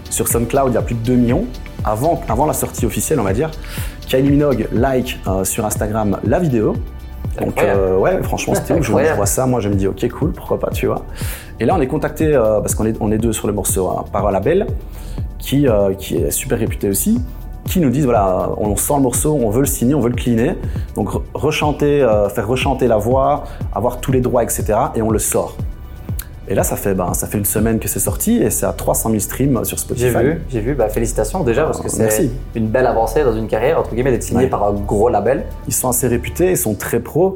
Sur 0.10 0.28
SoundCloud, 0.28 0.72
il 0.72 0.75
y 0.75 0.78
a 0.78 0.81
plus 0.81 0.96
de 0.96 1.02
2 1.02 1.16
millions. 1.16 1.46
Avant, 1.84 2.22
avant 2.28 2.46
la 2.46 2.54
sortie 2.54 2.86
officielle, 2.86 3.19
on 3.19 3.24
va 3.24 3.34
dire, 3.34 3.52
Kylie 4.07 4.30
Minogue 4.31 4.68
like 4.72 5.19
euh, 5.28 5.44
sur 5.44 5.66
Instagram 5.66 6.19
la 6.24 6.40
vidéo. 6.40 6.75
Donc 7.40 7.62
euh, 7.62 7.98
ouais, 7.98 8.24
franchement 8.24 8.56
c'était 8.56 8.74
ouf. 8.80 8.86
Je, 8.86 8.92
vois 8.92 9.25
ça, 9.25 9.46
moi 9.46 9.60
je 9.60 9.68
me 9.69 9.75
dis 9.75 9.88
ok 9.88 10.07
cool, 10.10 10.31
pourquoi 10.31 10.57
pas, 10.60 10.69
tu 10.69 10.88
vois. 10.88 11.06
Et 11.60 11.66
là 11.66 11.75
on 11.78 11.81
est 11.81 11.88
contacté 11.88 12.34
euh, 12.34 12.62
parce 12.62 12.75
qu'on 12.75 12.86
est, 12.86 12.96
on 13.02 13.12
est 13.12 13.18
deux 13.18 13.34
sur 13.34 13.48
le 13.48 13.54
morceau 13.54 13.90
hein, 13.90 14.06
par 14.12 14.25
un 14.28 14.31
label 14.31 14.68
qui, 15.38 15.68
qui 16.00 16.16
est 16.16 16.31
super 16.31 16.57
réputé 16.57 16.90
aussi, 16.90 17.19
qui 17.66 17.80
nous 17.80 17.90
disent 17.90 18.06
voilà, 18.06 18.50
on 18.57 18.75
sent 18.75 18.94
le 18.96 19.02
morceau, 19.02 19.34
on 19.34 19.50
veut 19.50 19.62
le 19.62 19.66
signer, 19.68 19.96
on 19.96 20.00
veut 20.00 20.10
le 20.10 20.16
cleaner, 20.16 20.56
donc 20.96 21.10
re- 21.10 21.22
rechanter, 21.34 22.02
euh, 22.02 22.30
faire 22.30 22.48
rechanter 22.48 22.88
la 22.88 22.98
voix, 22.98 23.44
avoir 23.74 24.00
tous 24.00 24.12
les 24.12 24.22
droits, 24.22 24.44
etc. 24.44 24.66
Et 24.96 25.02
on 25.02 25.10
le 25.12 25.19
sort. 25.19 25.56
Et 26.47 26.53
là, 26.53 26.63
ça 26.63 26.75
fait, 26.75 26.94
ben, 26.94 27.13
ça 27.15 27.25
fait 27.27 27.38
une 27.39 27.45
semaine 27.45 27.80
que 27.80 27.88
c'est 27.88 28.00
sorti 28.00 28.38
et 28.44 28.51
c'est 28.51 28.68
à 28.68 28.71
300 28.74 29.09
000 29.09 29.19
streams 29.19 29.65
sur 29.65 29.80
Spotify. 29.80 30.09
J'ai 30.12 30.19
vu, 30.24 30.42
j'ai 30.50 30.59
vu. 30.59 30.75
Bah, 30.75 30.89
félicitations 30.89 31.44
déjà 31.44 31.63
parce 31.63 31.81
que 31.81 31.89
c'est 31.89 32.30
une 32.53 32.68
belle 32.68 32.86
avancée 32.86 33.24
dans 33.24 33.36
une 33.36 33.47
carrière 33.47 33.80
entre 33.80 33.95
guillemets 33.95 34.12
d'être 34.12 34.24
signé 34.24 34.44
Ouais. 34.44 34.50
par 34.50 34.63
un 34.68 34.74
gros 34.74 35.09
label. 35.09 35.45
Ils 35.68 35.74
sont 35.74 35.89
assez 35.89 36.07
réputés, 36.07 36.51
ils 36.51 36.57
sont 36.57 36.75
très 36.75 37.00
pros. 37.00 37.36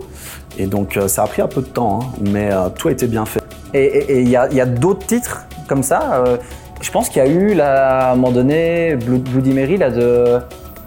Et 0.59 0.67
donc, 0.67 0.95
euh, 0.97 1.07
ça 1.07 1.23
a 1.23 1.27
pris 1.27 1.41
un 1.41 1.47
peu 1.47 1.61
de 1.61 1.67
temps, 1.67 1.99
hein, 2.03 2.05
mais 2.31 2.49
euh, 2.51 2.69
tout 2.69 2.87
a 2.89 2.91
été 2.91 3.07
bien 3.07 3.25
fait. 3.25 3.41
Et 3.73 4.21
il 4.21 4.29
y 4.29 4.35
a, 4.35 4.65
d'autres 4.65 5.05
titres 5.07 5.45
comme 5.67 5.83
ça. 5.83 6.23
euh, 6.25 6.37
je 6.81 6.91
pense 6.91 7.09
qu'il 7.09 7.23
y 7.23 7.25
a 7.25 7.29
eu 7.29 7.53
là, 7.55 8.09
à 8.09 8.11
un 8.11 8.15
moment 8.15 8.31
donné 8.31 8.95
Bloody 8.95 9.53
Mary 9.53 9.77
là, 9.77 9.89
de, 9.89 10.39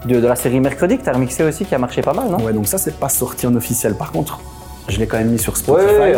de, 0.07 0.21
de 0.21 0.27
la 0.27 0.37
série 0.37 0.59
Mercredi 0.61 0.97
que 0.99 1.03
tu 1.05 1.09
as 1.11 1.13
remixé 1.13 1.45
aussi 1.45 1.65
qui 1.65 1.75
a 1.75 1.79
marché 1.79 2.03
pas 2.03 2.13
mal, 2.13 2.29
non? 2.31 2.39
Ouais, 2.45 2.53
donc 2.53 2.67
ça, 2.67 2.79
c'est 2.79 2.95
pas 2.97 3.09
sorti 3.09 3.47
en 3.47 3.55
officiel. 3.57 3.95
Par 3.95 4.11
contre, 4.13 4.41
je 4.89 4.99
l'ai 4.99 5.07
quand 5.07 5.19
même 5.19 5.31
mis 5.31 5.39
sur 5.39 5.57
Spotify. 5.57 5.95
ouais, 5.97 6.17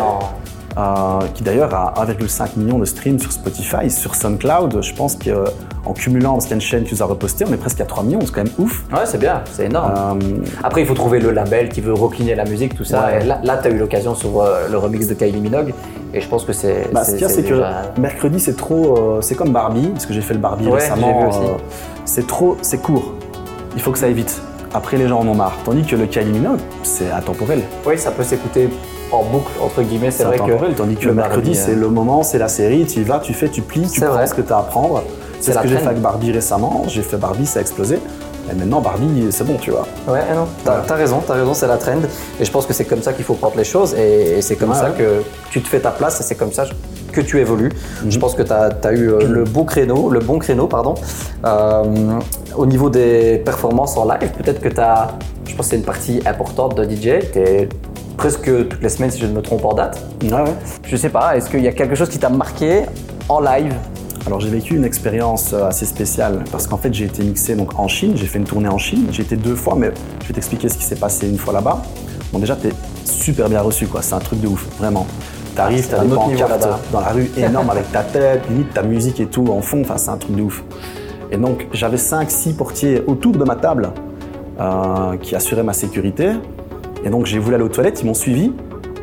euh, 0.77 1.19
qui 1.35 1.43
d'ailleurs 1.43 1.73
a 1.75 1.95
1,5 2.05 2.57
million 2.59 2.79
de 2.79 2.85
streams 2.85 3.19
sur 3.19 3.31
Spotify. 3.33 3.91
Sur 3.91 4.15
SoundCloud, 4.15 4.83
je 4.83 4.93
pense 4.95 5.17
qu'en 5.17 5.93
cumulant, 5.93 6.33
parce 6.35 6.45
qu'il 6.47 6.51
y 6.51 6.55
a 6.55 6.57
une 6.57 6.61
chaîne 6.61 6.85
qui 6.85 6.95
nous 6.95 7.03
a 7.03 7.07
reposté, 7.07 7.45
on 7.49 7.53
est 7.53 7.57
presque 7.57 7.81
à 7.81 7.85
3 7.85 8.03
millions, 8.05 8.21
c'est 8.23 8.33
quand 8.33 8.45
même 8.45 8.53
ouf. 8.59 8.83
ouais, 8.93 8.99
c'est 9.05 9.19
bien, 9.19 9.43
c'est 9.53 9.67
énorme. 9.67 9.93
Euh, 10.23 10.45
Après, 10.63 10.81
il 10.81 10.87
faut 10.87 10.95
trouver 10.95 11.21
le 11.21 11.31
label 11.31 11.69
qui 11.69 11.81
veut 11.81 11.93
recliner 11.95 12.35
la 12.35 12.45
musique, 12.45 12.75
tout 12.75 12.85
ça. 12.85 13.05
Ouais. 13.07 13.23
Et 13.23 13.25
là, 13.25 13.41
là 13.45 13.59
tu 13.59 13.69
as 13.69 13.71
eu 13.71 13.79
l'occasion 13.79 14.15
sur 14.15 14.41
euh, 14.41 14.69
le 14.71 14.77
remix 14.79 15.07
de 15.07 15.15
Kylie 15.15 15.41
Minogue. 15.41 15.73
Et 16.13 16.21
je 16.21 16.29
pense 16.29 16.45
que 16.45 16.53
c'est. 16.53 16.89
bah, 16.93 17.05
ce 17.05 17.13
qu'il 17.13 17.21
y 17.23 17.25
a, 17.25 17.29
c'est 17.29 17.43
que 17.43 17.61
mercredi, 18.01 18.39
c'est 18.41 18.57
trop. 18.57 18.97
euh, 18.97 19.21
c'est 19.21 19.35
comme 19.35 19.51
Barbie, 19.53 19.89
parce 19.89 20.07
que 20.07 20.13
j'ai 20.13 20.21
fait 20.21 20.35
le 20.35 20.41
Barbie 20.41 20.67
Ouais, 20.67 20.75
récemment. 20.75 21.31
euh, 21.33 21.49
c'est 22.05 22.27
trop. 22.27 22.57
C'est 22.63 22.79
court. 22.79 23.15
Il 23.75 23.81
faut 23.83 23.91
que 23.91 23.99
ça 23.99 24.07
aille 24.07 24.13
vite. 24.15 24.41
Après, 24.75 24.97
les 24.97 25.07
gens 25.07 25.21
en 25.21 25.29
ont 25.29 25.37
marre. 25.37 25.57
Tandis 25.65 25.85
que 25.85 25.95
le 25.95 26.07
Kylie 26.07 26.33
Minogue, 26.33 26.59
c'est 26.83 27.09
intemporel. 27.09 27.63
Oui, 27.87 27.97
ça 27.97 28.11
peut 28.11 28.25
s'écouter 28.25 28.69
en 29.13 29.23
boucle, 29.23 29.53
entre 29.63 29.83
guillemets. 29.83 30.11
C'est 30.11 30.25
vrai 30.25 30.39
que. 30.39 30.75
Tandis 30.75 30.97
que 30.97 31.05
le 31.05 31.09
le 31.11 31.15
mercredi, 31.15 31.55
c'est 31.55 31.73
euh, 31.73 31.77
le 31.77 31.89
moment, 31.89 32.25
c'est 32.25 32.39
la 32.39 32.49
série, 32.49 32.85
tu 32.85 32.99
y 32.99 33.05
vas, 33.05 33.21
tu 33.21 33.35
fais, 33.35 33.49
tu 33.49 33.63
plies, 33.63 33.89
tu 33.89 34.01
prends 34.01 34.11
vrai. 34.11 34.27
ce 34.27 34.35
que 34.35 34.43
tu 34.43 34.53
as 34.53 34.59
à 34.59 34.63
prendre. 34.63 35.05
C'est 35.39 35.53
ce 35.53 35.59
que 35.61 35.69
j'ai 35.69 35.77
fait 35.77 35.87
avec 35.87 36.01
Barbie 36.01 36.33
récemment. 36.33 36.85
J'ai 36.89 37.03
fait 37.03 37.19
Barbie, 37.19 37.47
ça 37.47 37.61
a 37.61 37.63
explosé. 37.63 38.01
Et 38.51 38.55
maintenant, 38.55 38.81
Barbie, 38.81 39.29
c'est 39.31 39.45
bon, 39.45 39.57
tu 39.57 39.71
vois. 39.71 39.87
Ouais, 40.07 40.21
non, 40.35 40.47
t'as 40.65 40.71
Voilà. 40.73 40.85
t'as 40.87 40.95
raison, 40.97 41.23
t'as 41.27 41.35
raison, 41.35 41.55
c'est 41.55 41.67
la 41.67 41.77
trend. 41.79 41.99
Et 42.41 42.45
je 42.45 42.51
pense 42.51 42.67
que 42.67 42.73
c'est 42.75 42.85
comme 42.85 43.03
ça 43.03 43.13
qu'il 43.13 43.25
faut 43.25 43.35
prendre 43.35 43.57
les 43.57 43.65
choses 43.65 43.95
et, 43.95 44.39
et 44.39 44.43
c'est 44.43 44.57
comme 44.57 44.71
Ouais, 44.71 44.77
ça 44.77 44.91
ouais. 44.91 44.97
que 44.99 45.23
tu 45.51 45.63
te 45.63 45.69
fais 45.69 45.81
ta 45.81 45.91
place 45.91 46.21
et 46.21 46.23
c'est 46.25 46.35
comme 46.35 46.53
ça 46.53 46.65
que 47.13 47.21
tu 47.21 47.39
évolues. 47.41 47.71
Mhm. 48.05 48.11
Je 48.11 48.19
pense 48.19 48.35
que 48.35 48.43
tu 48.43 48.53
as, 48.53 48.93
eu 48.93 49.09
euh, 49.11 49.21
le 49.27 49.45
beau 49.45 49.65
créneau, 49.65 50.11
le 50.11 50.21
bon 50.21 50.39
créneau, 50.39 50.67
pardon. 50.67 50.95
Euh, 51.47 52.19
au 52.57 52.67
niveau 52.67 52.91
des 52.91 53.39
performances 53.45 53.97
en 53.97 54.05
live, 54.05 54.31
peut-être 54.37 54.61
que 54.61 54.69
tu 54.69 54.81
as, 54.81 55.09
je 55.47 55.55
pense 55.55 55.67
que 55.67 55.71
c'est 55.71 55.77
une 55.77 55.85
partie 55.85 56.21
importante 56.27 56.77
de 56.77 56.85
DJ, 56.85 57.31
tu 57.33 57.39
es 57.39 57.69
presque 58.17 58.45
toutes 58.69 58.83
les 58.83 58.89
semaines 58.89 59.11
si 59.11 59.21
je 59.21 59.27
ne 59.27 59.33
me 59.33 59.43
trompe 59.43 59.65
en 59.65 59.75
date. 59.75 59.99
Ouais, 60.23 60.33
ouais. 60.33 60.55
Je 60.87 60.97
sais 60.97 61.09
pas, 61.09 61.37
est-ce 61.37 61.49
qu'il 61.49 61.63
y 61.63 61.69
a 61.69 61.73
quelque 61.73 61.95
chose 61.95 62.09
qui 62.09 62.19
t'a 62.19 62.29
marqué 62.29 62.83
en 63.29 63.41
live? 63.41 63.75
Alors 64.27 64.41
j'ai 64.41 64.49
vécu 64.49 64.75
une 64.75 64.85
expérience 64.85 65.53
euh, 65.53 65.69
assez 65.69 65.85
spéciale 65.85 66.45
parce 66.51 66.67
qu'en 66.67 66.79
fait 66.79 66.93
j'ai 66.95 67.05
été 67.05 67.23
mixé 67.23 67.57
donc 67.57 67.79
en 67.79 67.89
Chine, 67.89 68.13
j'ai 68.17 68.27
fait 68.27 68.39
une 68.39 68.47
tournée 68.47 68.69
en 68.69 68.79
Chine, 68.79 69.07
j'ai 69.11 69.23
été 69.23 69.37
deux 69.37 69.55
fois 69.55 69.75
mais 69.77 69.91
je 70.23 70.29
vais 70.29 70.35
t'expliquer 70.35 70.71
ce 70.71 70.79
qui 70.79 70.85
s'est 70.85 70.97
passé 70.97 71.29
une 71.29 71.39
fois 71.39 71.53
là-bas. 71.53 71.83
Bon 72.33 72.39
déjà 72.39 72.57
t'es 72.57 72.71
super 73.05 73.49
bien 73.49 73.61
reçu, 73.61 73.87
quoi. 73.87 74.03
C'est 74.03 74.15
un 74.15 74.19
truc 74.19 74.41
de 74.41 74.49
ouf, 74.49 74.67
vraiment. 74.79 75.07
T'arrives, 75.55 75.89
t'as 75.89 76.05
des 76.05 76.15
pancartes 76.15 76.69
dans 76.93 77.01
la 77.01 77.09
rue 77.09 77.31
énormes 77.37 77.71
avec 77.71 77.91
ta 77.93 78.03
tête, 78.03 78.49
limite 78.49 78.75
ta 78.75 78.83
musique 78.83 79.21
et 79.21 79.27
tout 79.27 79.47
en 79.49 79.61
fond, 79.61 79.83
enfin 79.83 79.97
c'est 79.97 80.11
un 80.11 80.17
truc 80.17 80.35
de 80.35 80.43
ouf. 80.43 80.65
Et 81.31 81.37
donc 81.37 81.69
j'avais 81.73 81.97
5-6 81.97 82.57
portiers 82.57 83.03
autour 83.07 83.33
de 83.33 83.45
ma 83.45 83.57
table 83.57 83.91
euh, 84.61 85.17
qui 85.19 85.37
assuraient 85.37 85.63
ma 85.63 85.73
sécurité. 85.73 86.33
Et 87.05 87.11
donc 87.11 87.27
j'ai 87.27 87.39
voulu 87.39 87.55
aller 87.55 87.65
aux 87.65 87.69
toilettes, 87.69 88.01
ils 88.03 88.07
m'ont 88.07 88.15
suivi. 88.15 88.53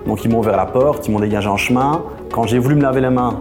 Donc 0.05 0.25
ils 0.25 0.31
m'ont 0.31 0.39
ouvert 0.39 0.57
la 0.57 0.65
porte, 0.65 1.07
ils 1.07 1.11
m'ont 1.11 1.19
dégagé 1.19 1.47
en 1.47 1.57
chemin. 1.57 2.03
Quand 2.31 2.43
j'ai 2.47 2.59
voulu 2.59 2.75
me 2.75 2.81
laver 2.81 3.01
les 3.01 3.09
mains, 3.09 3.39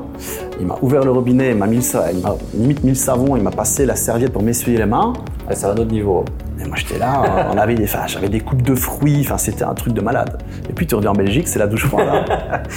il 0.58 0.66
m'a 0.66 0.76
ouvert 0.82 1.04
le 1.04 1.12
robinet, 1.12 1.50
il 1.50 1.56
m'a 1.56 1.66
mis 1.66 1.76
le 1.78 2.58
limite 2.60 2.82
mis 2.82 2.96
savon, 2.96 3.36
il 3.36 3.42
m'a 3.42 3.50
passé 3.52 3.86
la 3.86 3.94
serviette 3.94 4.32
pour 4.32 4.42
m'essuyer 4.42 4.78
les 4.78 4.86
mains. 4.86 5.12
Ouais, 5.48 5.54
c'est 5.54 5.66
un 5.66 5.70
autre 5.72 5.84
niveau. 5.92 6.24
Et 6.62 6.66
moi 6.66 6.76
j'étais 6.76 6.98
là, 6.98 7.22
on 7.54 7.56
avait 7.56 7.74
des, 7.74 7.86
j'avais 8.06 8.28
des 8.28 8.40
coupes 8.40 8.60
de 8.62 8.74
fruits, 8.74 9.20
enfin 9.24 9.38
c'était 9.38 9.64
un 9.64 9.72
truc 9.74 9.94
de 9.94 10.00
malade. 10.02 10.42
Et 10.68 10.72
puis 10.72 10.86
tu 10.86 10.94
reviens 10.94 11.10
en 11.12 11.14
Belgique, 11.14 11.48
c'est 11.48 11.58
la 11.58 11.66
douche 11.66 11.86
froide. 11.86 12.06
hein. 12.12 12.24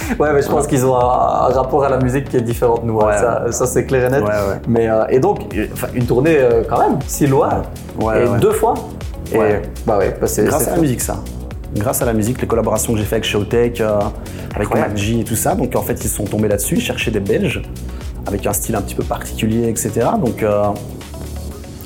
Ouais, 0.18 0.32
mais 0.32 0.40
je 0.40 0.48
pense 0.48 0.66
qu'ils 0.66 0.86
ont 0.86 0.96
un, 0.96 1.00
un 1.00 1.48
rapport 1.52 1.84
à 1.84 1.88
la 1.90 1.98
musique 1.98 2.28
qui 2.30 2.36
est 2.36 2.40
différent 2.42 2.78
de 2.78 2.86
nous. 2.86 2.98
hein. 3.00 3.12
Ça, 3.18 3.44
ça, 3.52 3.66
c'est 3.66 3.84
clair 3.84 4.06
et 4.06 4.10
net. 4.10 4.22
Ouais, 4.22 4.28
ouais. 4.28 4.60
Mais, 4.68 4.88
euh, 4.88 5.04
et 5.10 5.18
donc, 5.18 5.40
une 5.94 6.06
tournée 6.06 6.36
euh, 6.38 6.62
quand 6.68 6.78
même, 6.78 6.98
si 7.06 7.26
loin. 7.26 7.62
Et 8.00 8.40
deux 8.40 8.52
fois. 8.52 8.74
Et, 9.32 9.38
Ouais. 9.38 9.62
Bah 9.86 9.98
ouais, 9.98 10.16
bah 10.20 10.26
c'est 10.26 10.44
Grâce 10.44 10.68
à 10.68 10.72
la 10.72 10.80
musique, 10.80 11.00
ça. 11.00 11.16
Grâce 11.74 12.02
à 12.02 12.04
la 12.04 12.12
musique, 12.12 12.40
les 12.40 12.46
collaborations 12.46 12.92
que 12.92 12.98
j'ai 12.98 13.04
fait 13.04 13.16
avec 13.16 13.24
Showtech, 13.24 13.80
euh, 13.80 13.98
avec. 14.54 14.70
Mac 14.70 14.92
et 14.96 15.24
tout 15.24 15.36
ça. 15.36 15.54
Donc 15.54 15.74
en 15.76 15.82
fait, 15.82 16.02
ils 16.04 16.08
sont 16.08 16.24
tombés 16.24 16.48
là-dessus, 16.48 16.76
ils 16.76 16.80
cherchaient 16.80 17.10
des 17.10 17.20
Belges 17.20 17.62
avec 18.26 18.46
un 18.46 18.52
style 18.52 18.76
un 18.76 18.80
petit 18.80 18.94
peu 18.94 19.04
particulier, 19.04 19.68
etc. 19.68 19.90
Donc 20.24 20.42
euh, 20.42 20.66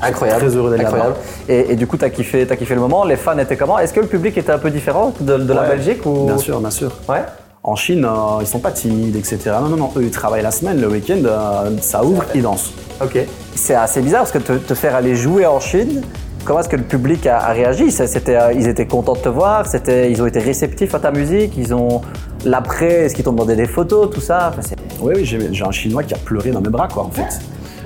Incroyable. 0.00 0.40
Très 0.46 0.56
heureux 0.56 0.70
d'être 0.70 0.86
Incroyable. 0.86 1.16
Et, 1.48 1.72
et 1.72 1.76
du 1.76 1.86
coup, 1.86 1.96
t'as 1.96 2.10
kiffé, 2.10 2.46
t'as 2.46 2.56
kiffé 2.56 2.74
le 2.74 2.80
moment. 2.80 3.04
Les 3.04 3.16
fans 3.16 3.36
étaient 3.38 3.56
comment? 3.56 3.78
Est-ce 3.78 3.92
que 3.92 4.00
le 4.00 4.06
public 4.06 4.36
était 4.38 4.52
un 4.52 4.58
peu 4.58 4.70
différent 4.70 5.12
de, 5.20 5.36
de 5.36 5.52
la 5.52 5.62
Belgique 5.62 6.06
ou? 6.06 6.26
Bien 6.26 6.38
sûr, 6.38 6.60
bien 6.60 6.70
sûr. 6.70 6.92
Ouais. 7.08 7.22
En 7.64 7.74
Chine, 7.74 8.04
euh, 8.04 8.40
ils 8.40 8.46
sont 8.46 8.60
pas 8.60 8.70
timides, 8.70 9.16
etc. 9.16 9.38
Non, 9.60 9.68
non, 9.68 9.76
non, 9.76 9.90
eux, 9.96 10.04
ils 10.04 10.10
travaillent 10.10 10.44
la 10.44 10.52
semaine, 10.52 10.80
le 10.80 10.88
week-end, 10.88 11.18
euh, 11.24 11.70
ça 11.80 12.04
ouvre, 12.04 12.24
ils 12.34 12.42
dansent. 12.42 12.72
Ok. 13.02 13.18
C'est 13.56 13.74
assez 13.74 14.00
bizarre 14.00 14.20
parce 14.20 14.32
que 14.32 14.38
te, 14.38 14.52
te 14.52 14.74
faire 14.74 14.94
aller 14.94 15.16
jouer 15.16 15.44
en 15.44 15.58
Chine. 15.58 16.02
Comment 16.48 16.60
est-ce 16.60 16.70
que 16.70 16.76
le 16.76 16.82
public 16.82 17.26
a, 17.26 17.40
a 17.40 17.52
réagi? 17.52 17.90
C'était, 17.90 18.36
euh, 18.36 18.54
Ils 18.54 18.66
étaient 18.68 18.86
contents 18.86 19.12
de 19.12 19.18
te 19.18 19.28
voir, 19.28 19.66
c'était, 19.66 20.10
ils 20.10 20.22
ont 20.22 20.26
été 20.26 20.38
réceptifs 20.38 20.94
à 20.94 20.98
ta 20.98 21.10
musique, 21.10 21.52
ils 21.58 21.74
ont 21.74 22.00
l'après, 22.46 23.04
est-ce 23.04 23.14
qu'ils 23.14 23.22
t'ont 23.22 23.32
demandé 23.32 23.54
des 23.54 23.66
photos, 23.66 24.08
tout 24.08 24.22
ça? 24.22 24.54
Enfin, 24.56 24.62
Oui, 25.02 25.12
oui, 25.16 25.26
j'ai 25.26 25.52
j'ai 25.52 25.64
un 25.66 25.70
Chinois 25.70 26.02
qui 26.04 26.14
a 26.14 26.16
pleuré 26.16 26.50
dans 26.50 26.62
mes 26.62 26.70
bras, 26.70 26.88
quoi, 26.88 27.02
en 27.04 27.10
fait. 27.10 27.38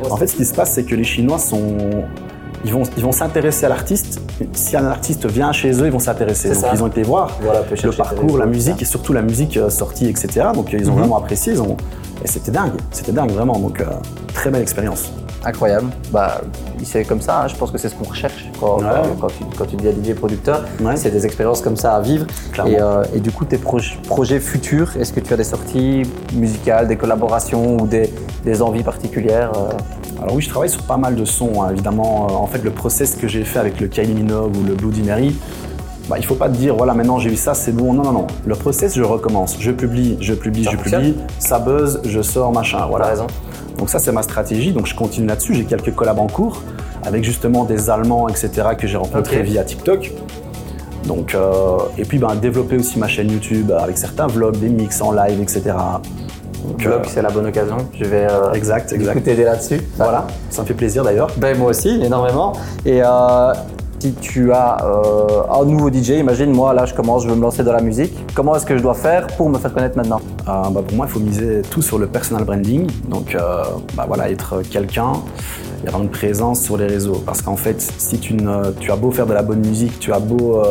En 0.09 0.17
fait, 0.17 0.29
ce 0.29 0.37
qui 0.37 0.45
se 0.45 0.55
passe, 0.55 0.75
c'est 0.75 0.85
que 0.85 0.95
les 0.95 1.03
Chinois 1.03 1.41
sont. 1.41 2.05
Ils 2.65 2.73
vont, 2.73 2.83
ils 2.97 3.03
vont 3.03 3.13
s'intéresser 3.13 3.67
à 3.67 3.69
l'artiste. 3.69 4.21
Si 4.53 4.77
un 4.77 4.87
artiste 4.87 5.27
vient 5.27 5.51
chez 5.53 5.73
eux, 5.81 5.87
ils 5.87 5.93
vont 5.93 5.99
s'intéresser. 5.99 6.51
Donc, 6.51 6.59
ça. 6.59 6.71
ils 6.73 6.83
ont 6.83 6.87
été 6.87 7.03
voir 7.03 7.37
Voilà, 7.43 7.63
le 7.83 7.91
parcours, 7.93 8.39
la 8.39 8.47
musique 8.47 8.81
et 8.81 8.85
surtout 8.85 9.13
la 9.13 9.23
musique 9.23 9.57
euh, 9.57 9.69
sortie, 9.69 10.07
etc. 10.09 10.47
Donc, 10.55 10.73
euh, 10.73 10.79
ils 10.81 10.89
ont 10.89 10.93
Mhm. 10.93 10.99
vraiment 11.01 11.19
apprécié. 11.19 11.55
Ils 11.55 11.63
ont... 11.63 11.77
Et 12.25 12.29
c'était 12.29 12.53
dingue. 12.53 12.75
C'était 12.93 13.11
dingue, 13.13 13.33
vraiment. 13.33 13.59
Donc, 13.59 13.81
euh, 13.81 13.87
très 14.33 14.51
belle 14.51 14.63
expérience. 14.63 15.11
Incroyable. 15.45 15.89
Bah, 16.13 16.41
c'est 16.85 17.03
comme 17.05 17.21
ça, 17.21 17.43
hein, 17.43 17.49
je 17.49 17.57
pense 17.57 17.73
que 17.73 17.79
c'est 17.79 17.89
ce 17.89 17.97
qu'on 17.97 18.09
recherche 18.09 18.49
quand, 18.61 18.79
Ouais. 18.79 18.85
quand, 19.19 19.23
quand 19.23 19.27
tu, 19.27 19.45
quand 19.59 19.65
tu 19.65 19.75
deviens 19.75 19.91
DJ 19.91 20.15
producteur. 20.15 20.63
Ouais. 20.81 20.97
C'est 20.97 21.11
des 21.11 21.27
expériences 21.27 21.63
comme 21.63 21.77
ça 21.77 21.97
à 21.97 22.01
vivre. 22.01 22.27
Et, 22.65 22.81
euh, 22.81 23.03
et 23.13 23.19
du 23.19 23.33
coup, 23.33 23.45
tes 23.45 23.57
proj- 23.59 23.99
projets 24.07 24.39
futurs, 24.39 24.97
est-ce 24.97 25.13
que 25.13 25.19
tu 25.19 25.35
as 25.35 25.37
des 25.37 25.43
sorties 25.43 26.05
musicales, 26.35 26.87
des 26.87 26.95
collaborations 26.97 27.77
ou 27.81 27.89
des, 27.89 28.13
des 28.45 28.63
envies 28.63 28.85
particulières 28.85 29.51
euh 29.57 29.71
Alors 30.23 30.37
oui, 30.37 30.43
je 30.43 30.49
travaille 30.49 30.69
sur 30.71 30.83
pas 30.83 30.97
mal 30.97 31.17
de 31.17 31.25
sons, 31.25 31.63
hein, 31.63 31.71
évidemment. 31.73 32.29
Euh, 32.31 32.35
En 32.35 32.47
fait, 32.47 32.63
le 32.63 32.71
process 32.71 33.17
que 33.17 33.27
j'ai 33.27 33.43
fait 33.43 33.59
avec 33.59 33.81
le 33.81 33.89
Kylie 33.89 34.15
Minogue 34.15 34.57
ou 34.57 34.63
le 34.65 34.75
Blue 34.75 34.93
Dinery, 34.93 35.35
bah, 36.09 36.17
il 36.17 36.25
faut 36.25 36.37
pas 36.37 36.49
te 36.49 36.57
dire, 36.57 36.77
voilà, 36.77 36.95
maintenant 36.95 37.19
j'ai 37.19 37.31
eu 37.33 37.37
ça, 37.37 37.55
c'est 37.55 37.73
bon. 37.73 37.93
Non, 37.93 38.05
non, 38.05 38.13
non. 38.13 38.27
Le 38.47 38.55
process, 38.55 38.95
je 38.95 39.03
recommence. 39.03 39.57
Je 39.59 39.73
publie, 39.73 40.17
je 40.21 40.35
publie, 40.35 40.65
Ça 40.65 40.71
je 40.71 40.77
publie, 40.77 41.17
ça 41.41 41.59
buzz, 41.59 42.01
je 42.05 42.23
sors, 42.23 42.53
machin. 42.53 42.87
Voilà. 42.89 43.07
Raison. 43.07 43.27
Donc 43.79 43.91
ça, 43.91 43.99
c'est 43.99 44.13
ma 44.13 44.23
stratégie. 44.23 44.73
Donc 44.73 44.87
je 44.87 44.95
continue 44.95 45.27
là-dessus. 45.27 45.55
J'ai 45.55 45.65
quelques 45.65 45.93
collabs 45.93 46.21
en 46.21 46.29
cours 46.29 46.63
avec 47.05 47.25
justement 47.25 47.65
des 47.65 47.91
Allemands, 47.91 48.29
etc. 48.29 48.51
que 48.79 48.87
j'ai 48.87 48.97
rencontrés 48.97 49.43
via 49.43 49.65
TikTok. 49.65 50.13
Donc, 51.07 51.35
euh, 51.35 51.79
et 51.99 52.05
puis 52.05 52.19
ben, 52.19 52.37
développer 52.37 52.77
aussi 52.77 52.97
ma 53.01 53.09
chaîne 53.09 53.29
YouTube 53.29 53.73
avec 53.73 53.99
certains 53.99 54.29
vlogs, 54.29 54.57
des 54.61 54.69
mix 54.69 55.01
en 55.03 55.11
live, 55.11 55.41
etc. 55.41 55.75
Donc, 56.65 56.87
euh, 56.87 56.99
c'est 57.09 57.23
la 57.23 57.31
bonne 57.31 57.47
occasion. 57.47 57.77
Je 57.95 58.05
vais 58.05 58.27
euh, 58.31 58.53
exact, 58.53 58.89
t'aider 59.25 59.45
là-dessus. 59.45 59.81
Voilà, 59.97 60.27
ça 60.51 60.63
me 60.63 60.67
fait 60.67 60.75
plaisir 60.75 61.03
d'ailleurs. 61.03 61.29
Ben 61.37 61.57
moi 61.57 61.71
aussi, 61.71 62.01
énormément. 62.03 62.53
Et 62.85 63.03
euh, 63.03 63.53
si 63.99 64.13
tu 64.15 64.53
as 64.53 64.85
euh, 64.85 65.43
un 65.51 65.65
nouveau 65.65 65.91
DJ, 65.93 66.11
imagine 66.11 66.53
moi 66.53 66.73
là 66.75 66.87
je 66.87 66.95
commence, 66.95 67.25
je 67.25 67.29
veux 67.29 67.37
me 67.37 67.43
lancer 67.43 67.63
dans 67.65 67.73
la 67.73 67.81
musique. 67.81 68.13
Comment 68.35 68.57
est-ce 68.57 68.67
que 68.67 68.77
je 68.77 68.83
dois 68.83 68.95
faire 68.95 69.27
pour 69.29 69.49
me 69.49 69.59
faire 69.59 69.73
connaître 69.73 69.97
maintenant? 69.97 70.21
Euh, 70.49 70.71
bah, 70.71 70.83
pour 70.87 70.97
moi, 70.97 71.07
il 71.09 71.13
faut 71.13 71.21
miser 71.21 71.63
tout 71.71 71.83
sur 71.83 71.99
le 71.99 72.07
personal 72.07 72.45
branding. 72.45 72.89
Donc, 73.09 73.37
bah, 73.95 74.05
voilà, 74.07 74.31
être 74.31 74.63
quelqu'un 74.63 75.13
et 75.85 75.89
avoir 75.89 76.03
une 76.03 76.11
présence 76.11 76.61
sur 76.61 76.77
les 76.77 76.87
réseaux. 76.87 77.23
Parce 77.27 77.43
qu'en 77.43 77.57
fait, 77.57 77.81
si 77.81 78.19
tu, 78.19 78.35
ne, 78.35 78.71
tu 78.79 78.93
as 78.93 78.97
beau 78.97 79.11
faire 79.11 79.27
de 79.27 79.35
la 79.35 79.43
bonne 79.43 79.61
musique, 79.67 79.99
tu 79.99 80.13
as 80.13 80.21
beau. 80.21 80.63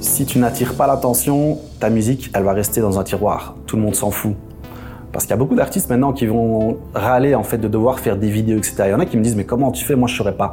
si 0.00 0.24
tu 0.24 0.38
n'attires 0.38 0.74
pas 0.74 0.86
l'attention, 0.86 1.58
ta 1.80 1.90
musique, 1.90 2.30
elle 2.34 2.42
va 2.42 2.52
rester 2.52 2.80
dans 2.80 2.98
un 2.98 3.04
tiroir. 3.04 3.54
Tout 3.66 3.76
le 3.76 3.82
monde 3.82 3.94
s'en 3.94 4.10
fout. 4.10 4.34
Parce 5.14 5.24
qu'il 5.24 5.30
y 5.30 5.34
a 5.34 5.38
beaucoup 5.38 5.54
d'artistes 5.54 5.88
maintenant 5.88 6.12
qui 6.12 6.26
vont 6.26 6.76
râler 6.92 7.34
en 7.36 7.44
fait 7.44 7.56
de 7.56 7.68
devoir 7.68 8.00
faire 8.00 8.16
des 8.16 8.28
vidéos, 8.28 8.58
etc. 8.58 8.74
Il 8.86 8.90
y 8.90 8.94
en 8.94 9.00
a 9.00 9.06
qui 9.06 9.16
me 9.16 9.22
disent 9.22 9.36
mais 9.36 9.44
comment 9.44 9.70
tu 9.70 9.84
fais? 9.84 9.94
Moi 9.94 10.08
je 10.08 10.16
saurais 10.16 10.34
pas. 10.34 10.52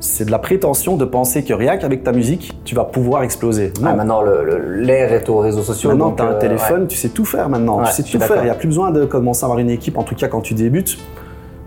C'est 0.00 0.24
de 0.26 0.30
la 0.32 0.38
prétention 0.40 0.96
de 0.96 1.04
penser 1.04 1.42
que 1.44 1.52
rien 1.54 1.76
qu'avec 1.76 2.02
ta 2.04 2.10
musique, 2.12 2.56
tu 2.64 2.74
vas 2.74 2.84
pouvoir 2.84 3.22
exploser. 3.22 3.72
Non. 3.80 3.90
Ah, 3.92 3.94
Maintenant 3.94 4.22
l'air 4.22 5.12
est 5.12 5.28
aux 5.28 5.38
réseaux 5.38 5.62
sociaux. 5.62 5.90
Maintenant, 5.90 6.12
tu 6.12 6.22
as 6.22 6.26
un 6.26 6.32
euh, 6.32 6.38
téléphone, 6.40 6.80
ouais. 6.82 6.86
tu 6.88 6.96
sais 6.96 7.08
tout 7.08 7.24
faire 7.24 7.48
maintenant. 7.48 7.78
Ouais, 7.78 7.86
tu 7.86 7.92
sais 7.92 8.02
tout 8.02 8.20
faire. 8.20 8.38
Il 8.38 8.44
n'y 8.44 8.50
a 8.50 8.54
plus 8.54 8.68
besoin 8.68 8.90
de 8.90 9.04
commencer 9.04 9.44
à 9.44 9.46
avoir 9.46 9.58
une 9.60 9.70
équipe, 9.70 9.96
en 9.96 10.02
tout 10.02 10.14
cas 10.16 10.26
quand 10.28 10.40
tu 10.40 10.54
débutes. 10.54 10.98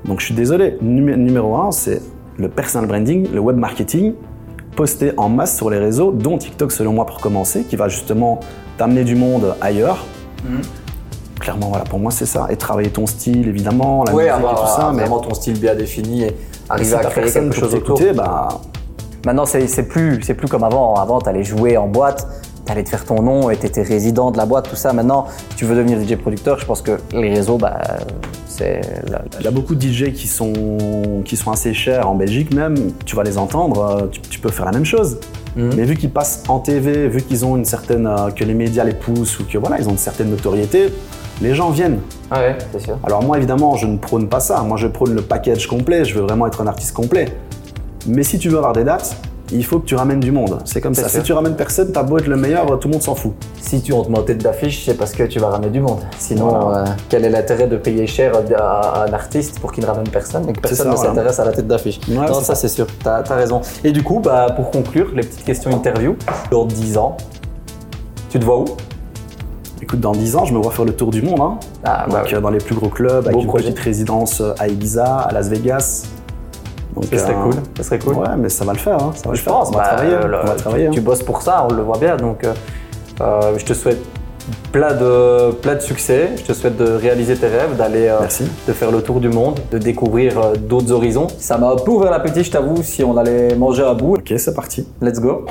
Donc 0.05 0.19
je 0.19 0.25
suis 0.25 0.33
désolé. 0.35 0.77
Numé- 0.81 1.15
numéro 1.15 1.55
un, 1.55 1.71
c'est 1.71 2.01
le 2.37 2.49
personal 2.49 2.87
branding, 2.87 3.27
le 3.33 3.39
web 3.39 3.55
marketing, 3.57 4.13
posté 4.75 5.11
en 5.17 5.29
masse 5.29 5.55
sur 5.57 5.69
les 5.69 5.77
réseaux, 5.77 6.11
dont 6.11 6.37
TikTok 6.37 6.71
selon 6.73 6.91
moi 6.93 7.05
pour 7.05 7.19
commencer, 7.21 7.63
qui 7.63 7.75
va 7.77 7.87
justement 7.87 8.39
t'amener 8.77 9.03
du 9.05 9.15
monde 9.15 9.55
ailleurs. 9.61 10.05
Mhm. 10.45 10.61
Clairement, 11.51 11.69
voilà, 11.69 11.83
pour 11.83 11.99
moi 11.99 12.11
c'est 12.11 12.25
ça. 12.25 12.47
Et 12.49 12.55
travailler 12.55 12.89
ton 12.91 13.05
style, 13.05 13.47
évidemment, 13.49 14.03
la 14.05 14.13
Ouais, 14.13 14.23
musique 14.23 14.37
avoir 14.37 14.53
et 14.53 14.55
tout 14.55 14.67
ça. 14.67 14.73
avoir 14.75 14.93
Mais 14.93 15.01
vraiment 15.01 15.19
ton 15.19 15.33
style 15.33 15.59
bien 15.59 15.75
défini 15.75 16.23
et 16.23 16.35
arriver 16.69 16.95
à 16.95 16.99
créer 17.05 17.31
quelque 17.31 17.53
chose 17.55 17.75
autour. 17.75 17.99
bah, 18.15 18.47
Maintenant, 19.25 19.45
c'est 19.45 19.67
c'est 19.67 19.83
plus, 19.83 20.21
c'est 20.23 20.33
plus 20.33 20.47
comme 20.47 20.63
avant. 20.63 20.95
Avant, 20.95 21.19
tu 21.19 21.29
allais 21.29 21.43
jouer 21.43 21.75
en 21.77 21.87
boîte, 21.87 22.25
tu 22.65 22.71
allais 22.71 22.83
te 22.83 22.89
faire 22.89 23.03
ton 23.05 23.21
nom 23.21 23.49
et 23.49 23.57
tu 23.57 23.65
étais 23.67 23.81
résident 23.83 24.31
de 24.31 24.37
la 24.37 24.45
boîte, 24.45 24.69
tout 24.69 24.75
ça. 24.77 24.93
Maintenant, 24.93 25.25
si 25.49 25.57
tu 25.57 25.65
veux 25.65 25.75
devenir 25.75 25.99
DJ 26.01 26.15
producteur, 26.15 26.57
je 26.57 26.65
pense 26.65 26.81
que 26.81 26.93
les 27.11 27.29
réseaux, 27.33 27.57
bah, 27.57 27.81
c'est. 28.47 28.81
la- 29.09 29.21
Il 29.39 29.45
y 29.45 29.47
a 29.47 29.51
beaucoup 29.51 29.75
de 29.75 29.81
DJ 29.81 30.13
qui 30.13 30.27
sont, 30.27 30.53
qui 31.25 31.35
sont 31.37 31.51
assez 31.51 31.73
chers 31.73 32.09
en 32.09 32.15
Belgique 32.15 32.53
même, 32.53 32.75
tu 33.05 33.15
vas 33.17 33.23
les 33.23 33.37
entendre, 33.37 33.81
euh, 34.03 34.07
tu, 34.11 34.21
tu 34.21 34.39
peux 34.39 34.49
faire 34.49 34.65
la 34.65 34.71
même 34.71 34.85
chose. 34.85 35.19
Mhm. 35.55 35.71
Mais 35.75 35.83
vu 35.83 35.95
qu'ils 35.97 36.09
passent 36.11 36.43
en 36.47 36.59
TV, 36.59 37.07
vu 37.09 37.21
qu'ils 37.21 37.43
ont 37.45 37.57
une 37.57 37.65
certaine. 37.65 38.07
euh, 38.07 38.31
que 38.31 38.43
les 38.45 38.53
médias 38.55 38.85
les 38.85 38.93
poussent 38.93 39.37
ou 39.39 39.43
que 39.45 39.57
voilà, 39.59 39.77
ils 39.79 39.87
ont 39.87 39.91
une 39.91 39.97
certaine 39.97 40.29
notoriété, 40.31 40.91
les 41.41 41.55
gens 41.55 41.69
viennent. 41.69 41.99
Ah 42.29 42.39
ouais, 42.39 42.57
c'est 42.71 42.79
sûr. 42.81 42.97
Alors 43.03 43.23
moi 43.23 43.37
évidemment, 43.37 43.75
je 43.75 43.87
ne 43.87 43.97
prône 43.97 44.27
pas 44.29 44.39
ça. 44.39 44.61
Moi 44.61 44.77
je 44.77 44.87
prône 44.87 45.13
le 45.13 45.21
package 45.21 45.67
complet, 45.67 46.05
je 46.05 46.15
veux 46.15 46.21
vraiment 46.21 46.47
être 46.47 46.61
un 46.61 46.67
artiste 46.67 46.93
complet. 46.93 47.25
Mais 48.07 48.23
si 48.23 48.39
tu 48.39 48.49
veux 48.49 48.57
avoir 48.57 48.73
des 48.73 48.83
dates, 48.83 49.15
il 49.53 49.65
faut 49.65 49.79
que 49.79 49.85
tu 49.85 49.95
ramènes 49.95 50.21
du 50.21 50.31
monde. 50.31 50.59
C'est 50.63 50.79
comme 50.79 50.93
ça. 50.95 51.09
sûr. 51.09 51.19
Si 51.19 51.23
tu 51.25 51.33
ramènes 51.33 51.55
personne, 51.57 51.91
t'as 51.91 52.03
beau 52.03 52.17
être 52.17 52.27
le 52.27 52.37
meilleur, 52.37 52.79
tout 52.79 52.87
le 52.87 52.93
monde 52.93 53.01
s'en 53.01 53.15
fout. 53.15 53.33
Si 53.59 53.81
tu 53.81 53.91
on 53.91 54.01
te 54.01 54.09
met 54.09 54.17
en 54.17 54.23
tête 54.23 54.41
d'affiche, 54.41 54.85
c'est 54.85 54.93
parce 54.93 55.11
que 55.11 55.23
tu 55.23 55.39
vas 55.39 55.49
ramener 55.49 55.69
du 55.69 55.81
monde. 55.81 55.99
Sinon, 56.17 56.47
Voilà. 56.47 56.77
euh, 56.77 56.85
quel 57.09 57.25
est 57.25 57.29
l'intérêt 57.29 57.67
de 57.67 57.75
payer 57.75 58.07
cher 58.07 58.31
à, 58.57 59.03
un 59.03 59.11
artiste 59.13 59.59
pour 59.59 59.73
qu'il 59.73 59.83
ne 59.83 59.89
ramène 59.89 60.07
personne 60.07 60.47
et 60.49 60.53
que 60.53 60.61
personne 60.61 60.77
ça, 60.77 60.85
ne 60.85 60.95
voilà. 60.95 61.09
s'intéresse 61.09 61.39
à 61.39 61.45
la 61.45 61.51
tête 61.51 61.67
d'affiche? 61.67 61.99
Ouais, 62.07 62.15
Non, 62.15 62.33
ça 62.41 62.55
c'est 62.55 62.69
sûr, 62.69 62.87
t'as 63.03 63.23
as 63.29 63.35
raison. 63.35 63.59
Et 63.83 63.91
du 63.91 64.03
coup, 64.03 64.21
bah, 64.23 64.47
pour 64.55 64.71
conclure, 64.71 65.09
les 65.13 65.21
petites 65.23 65.43
questions 65.43 65.71
interview, 65.75 66.15
dans 66.49 66.65
10 66.65 66.97
ans, 66.97 67.17
tu 68.29 68.39
te 68.39 68.45
vois 68.45 68.59
où? 68.59 68.65
Écoute, 69.81 69.99
dans 69.99 70.11
10 70.11 70.35
ans, 70.35 70.45
je 70.45 70.53
me 70.53 70.59
vois 70.59 70.71
faire 70.71 70.85
le 70.85 70.93
tour 70.93 71.09
du 71.11 71.21
monde. 71.21 71.39
hein. 71.41 71.57
Ah, 71.83 72.05
bah 72.07 72.17
Donc 72.19 72.27
oui. 72.27 72.35
euh, 72.35 72.41
dans 72.41 72.49
les 72.51 72.59
plus 72.59 72.75
gros 72.75 72.89
clubs, 72.89 73.25
avec 73.25 73.31
Beau 73.33 73.41
une 73.41 73.47
projet. 73.47 73.65
petite 73.65 73.79
résidence 73.79 74.39
euh, 74.41 74.53
à 74.59 74.67
Ibiza, 74.67 75.05
à 75.05 75.33
Las 75.33 75.47
Vegas. 75.49 76.03
Donc, 76.95 77.05
serait 77.05 77.31
euh, 77.33 77.43
cool, 77.43 77.53
ce 77.77 77.83
serait 77.83 77.99
cool. 77.99 78.15
Ouais, 78.17 78.27
mais 78.37 78.49
ça 78.49 78.63
va 78.65 78.73
le 78.73 78.77
faire. 78.77 79.01
hein, 79.01 79.11
Ça 79.15 79.29
va 79.29 79.33
Je 79.35 79.39
le 79.39 79.43
faire. 79.43 79.53
pense, 79.53 79.69
on 79.69 79.71
va 79.71 79.77
bah, 79.79 79.87
travailler. 79.95 80.11
le- 80.27 80.39
on 80.43 80.45
va 80.45 80.53
tu- 80.55 80.61
travailler. 80.61 80.89
tu, 80.91 80.99
hein. 80.99 81.03
bosses 81.03 81.23
pour 81.23 81.41
ça, 81.41 81.65
on 81.69 81.73
le 81.73 81.81
voit 81.83 81.97
bien. 81.97 82.15
Donc, 82.17 82.43
euh, 82.43 83.57
je 83.57 83.65
te 83.65 83.73
souhaite 83.73 84.01
plein 84.71 84.93
de, 84.93 85.51
plein 85.51 85.75
de 85.75 85.79
succès. 85.79 86.31
Je 86.37 86.43
te 86.43 86.53
souhaite 86.53 86.77
de 86.77 86.91
réaliser 86.91 87.35
tes 87.35 87.47
rêves, 87.47 87.75
d'aller 87.77 88.07
euh, 88.07 88.19
de 88.67 88.73
faire 88.73 88.91
le 88.91 89.01
tour 89.01 89.19
du 89.19 89.29
monde, 89.29 89.59
de 89.71 89.77
découvrir 89.77 90.37
euh, 90.37 90.53
d'autres 90.55 90.91
horizons. 90.91 91.27
Ça 91.39 91.57
m'a 91.57 91.69
un 91.71 91.75
peu 91.77 91.91
ouvert 91.91 92.11
l'appétit, 92.11 92.43
je 92.43 92.51
t'avoue, 92.51 92.83
si 92.83 93.03
on 93.03 93.17
allait 93.17 93.55
manger 93.55 93.83
à 93.83 93.93
bout. 93.93 94.15
Ok, 94.17 94.33
c'est 94.37 94.53
parti. 94.53 94.85
Let's 95.01 95.19
go. 95.19 95.45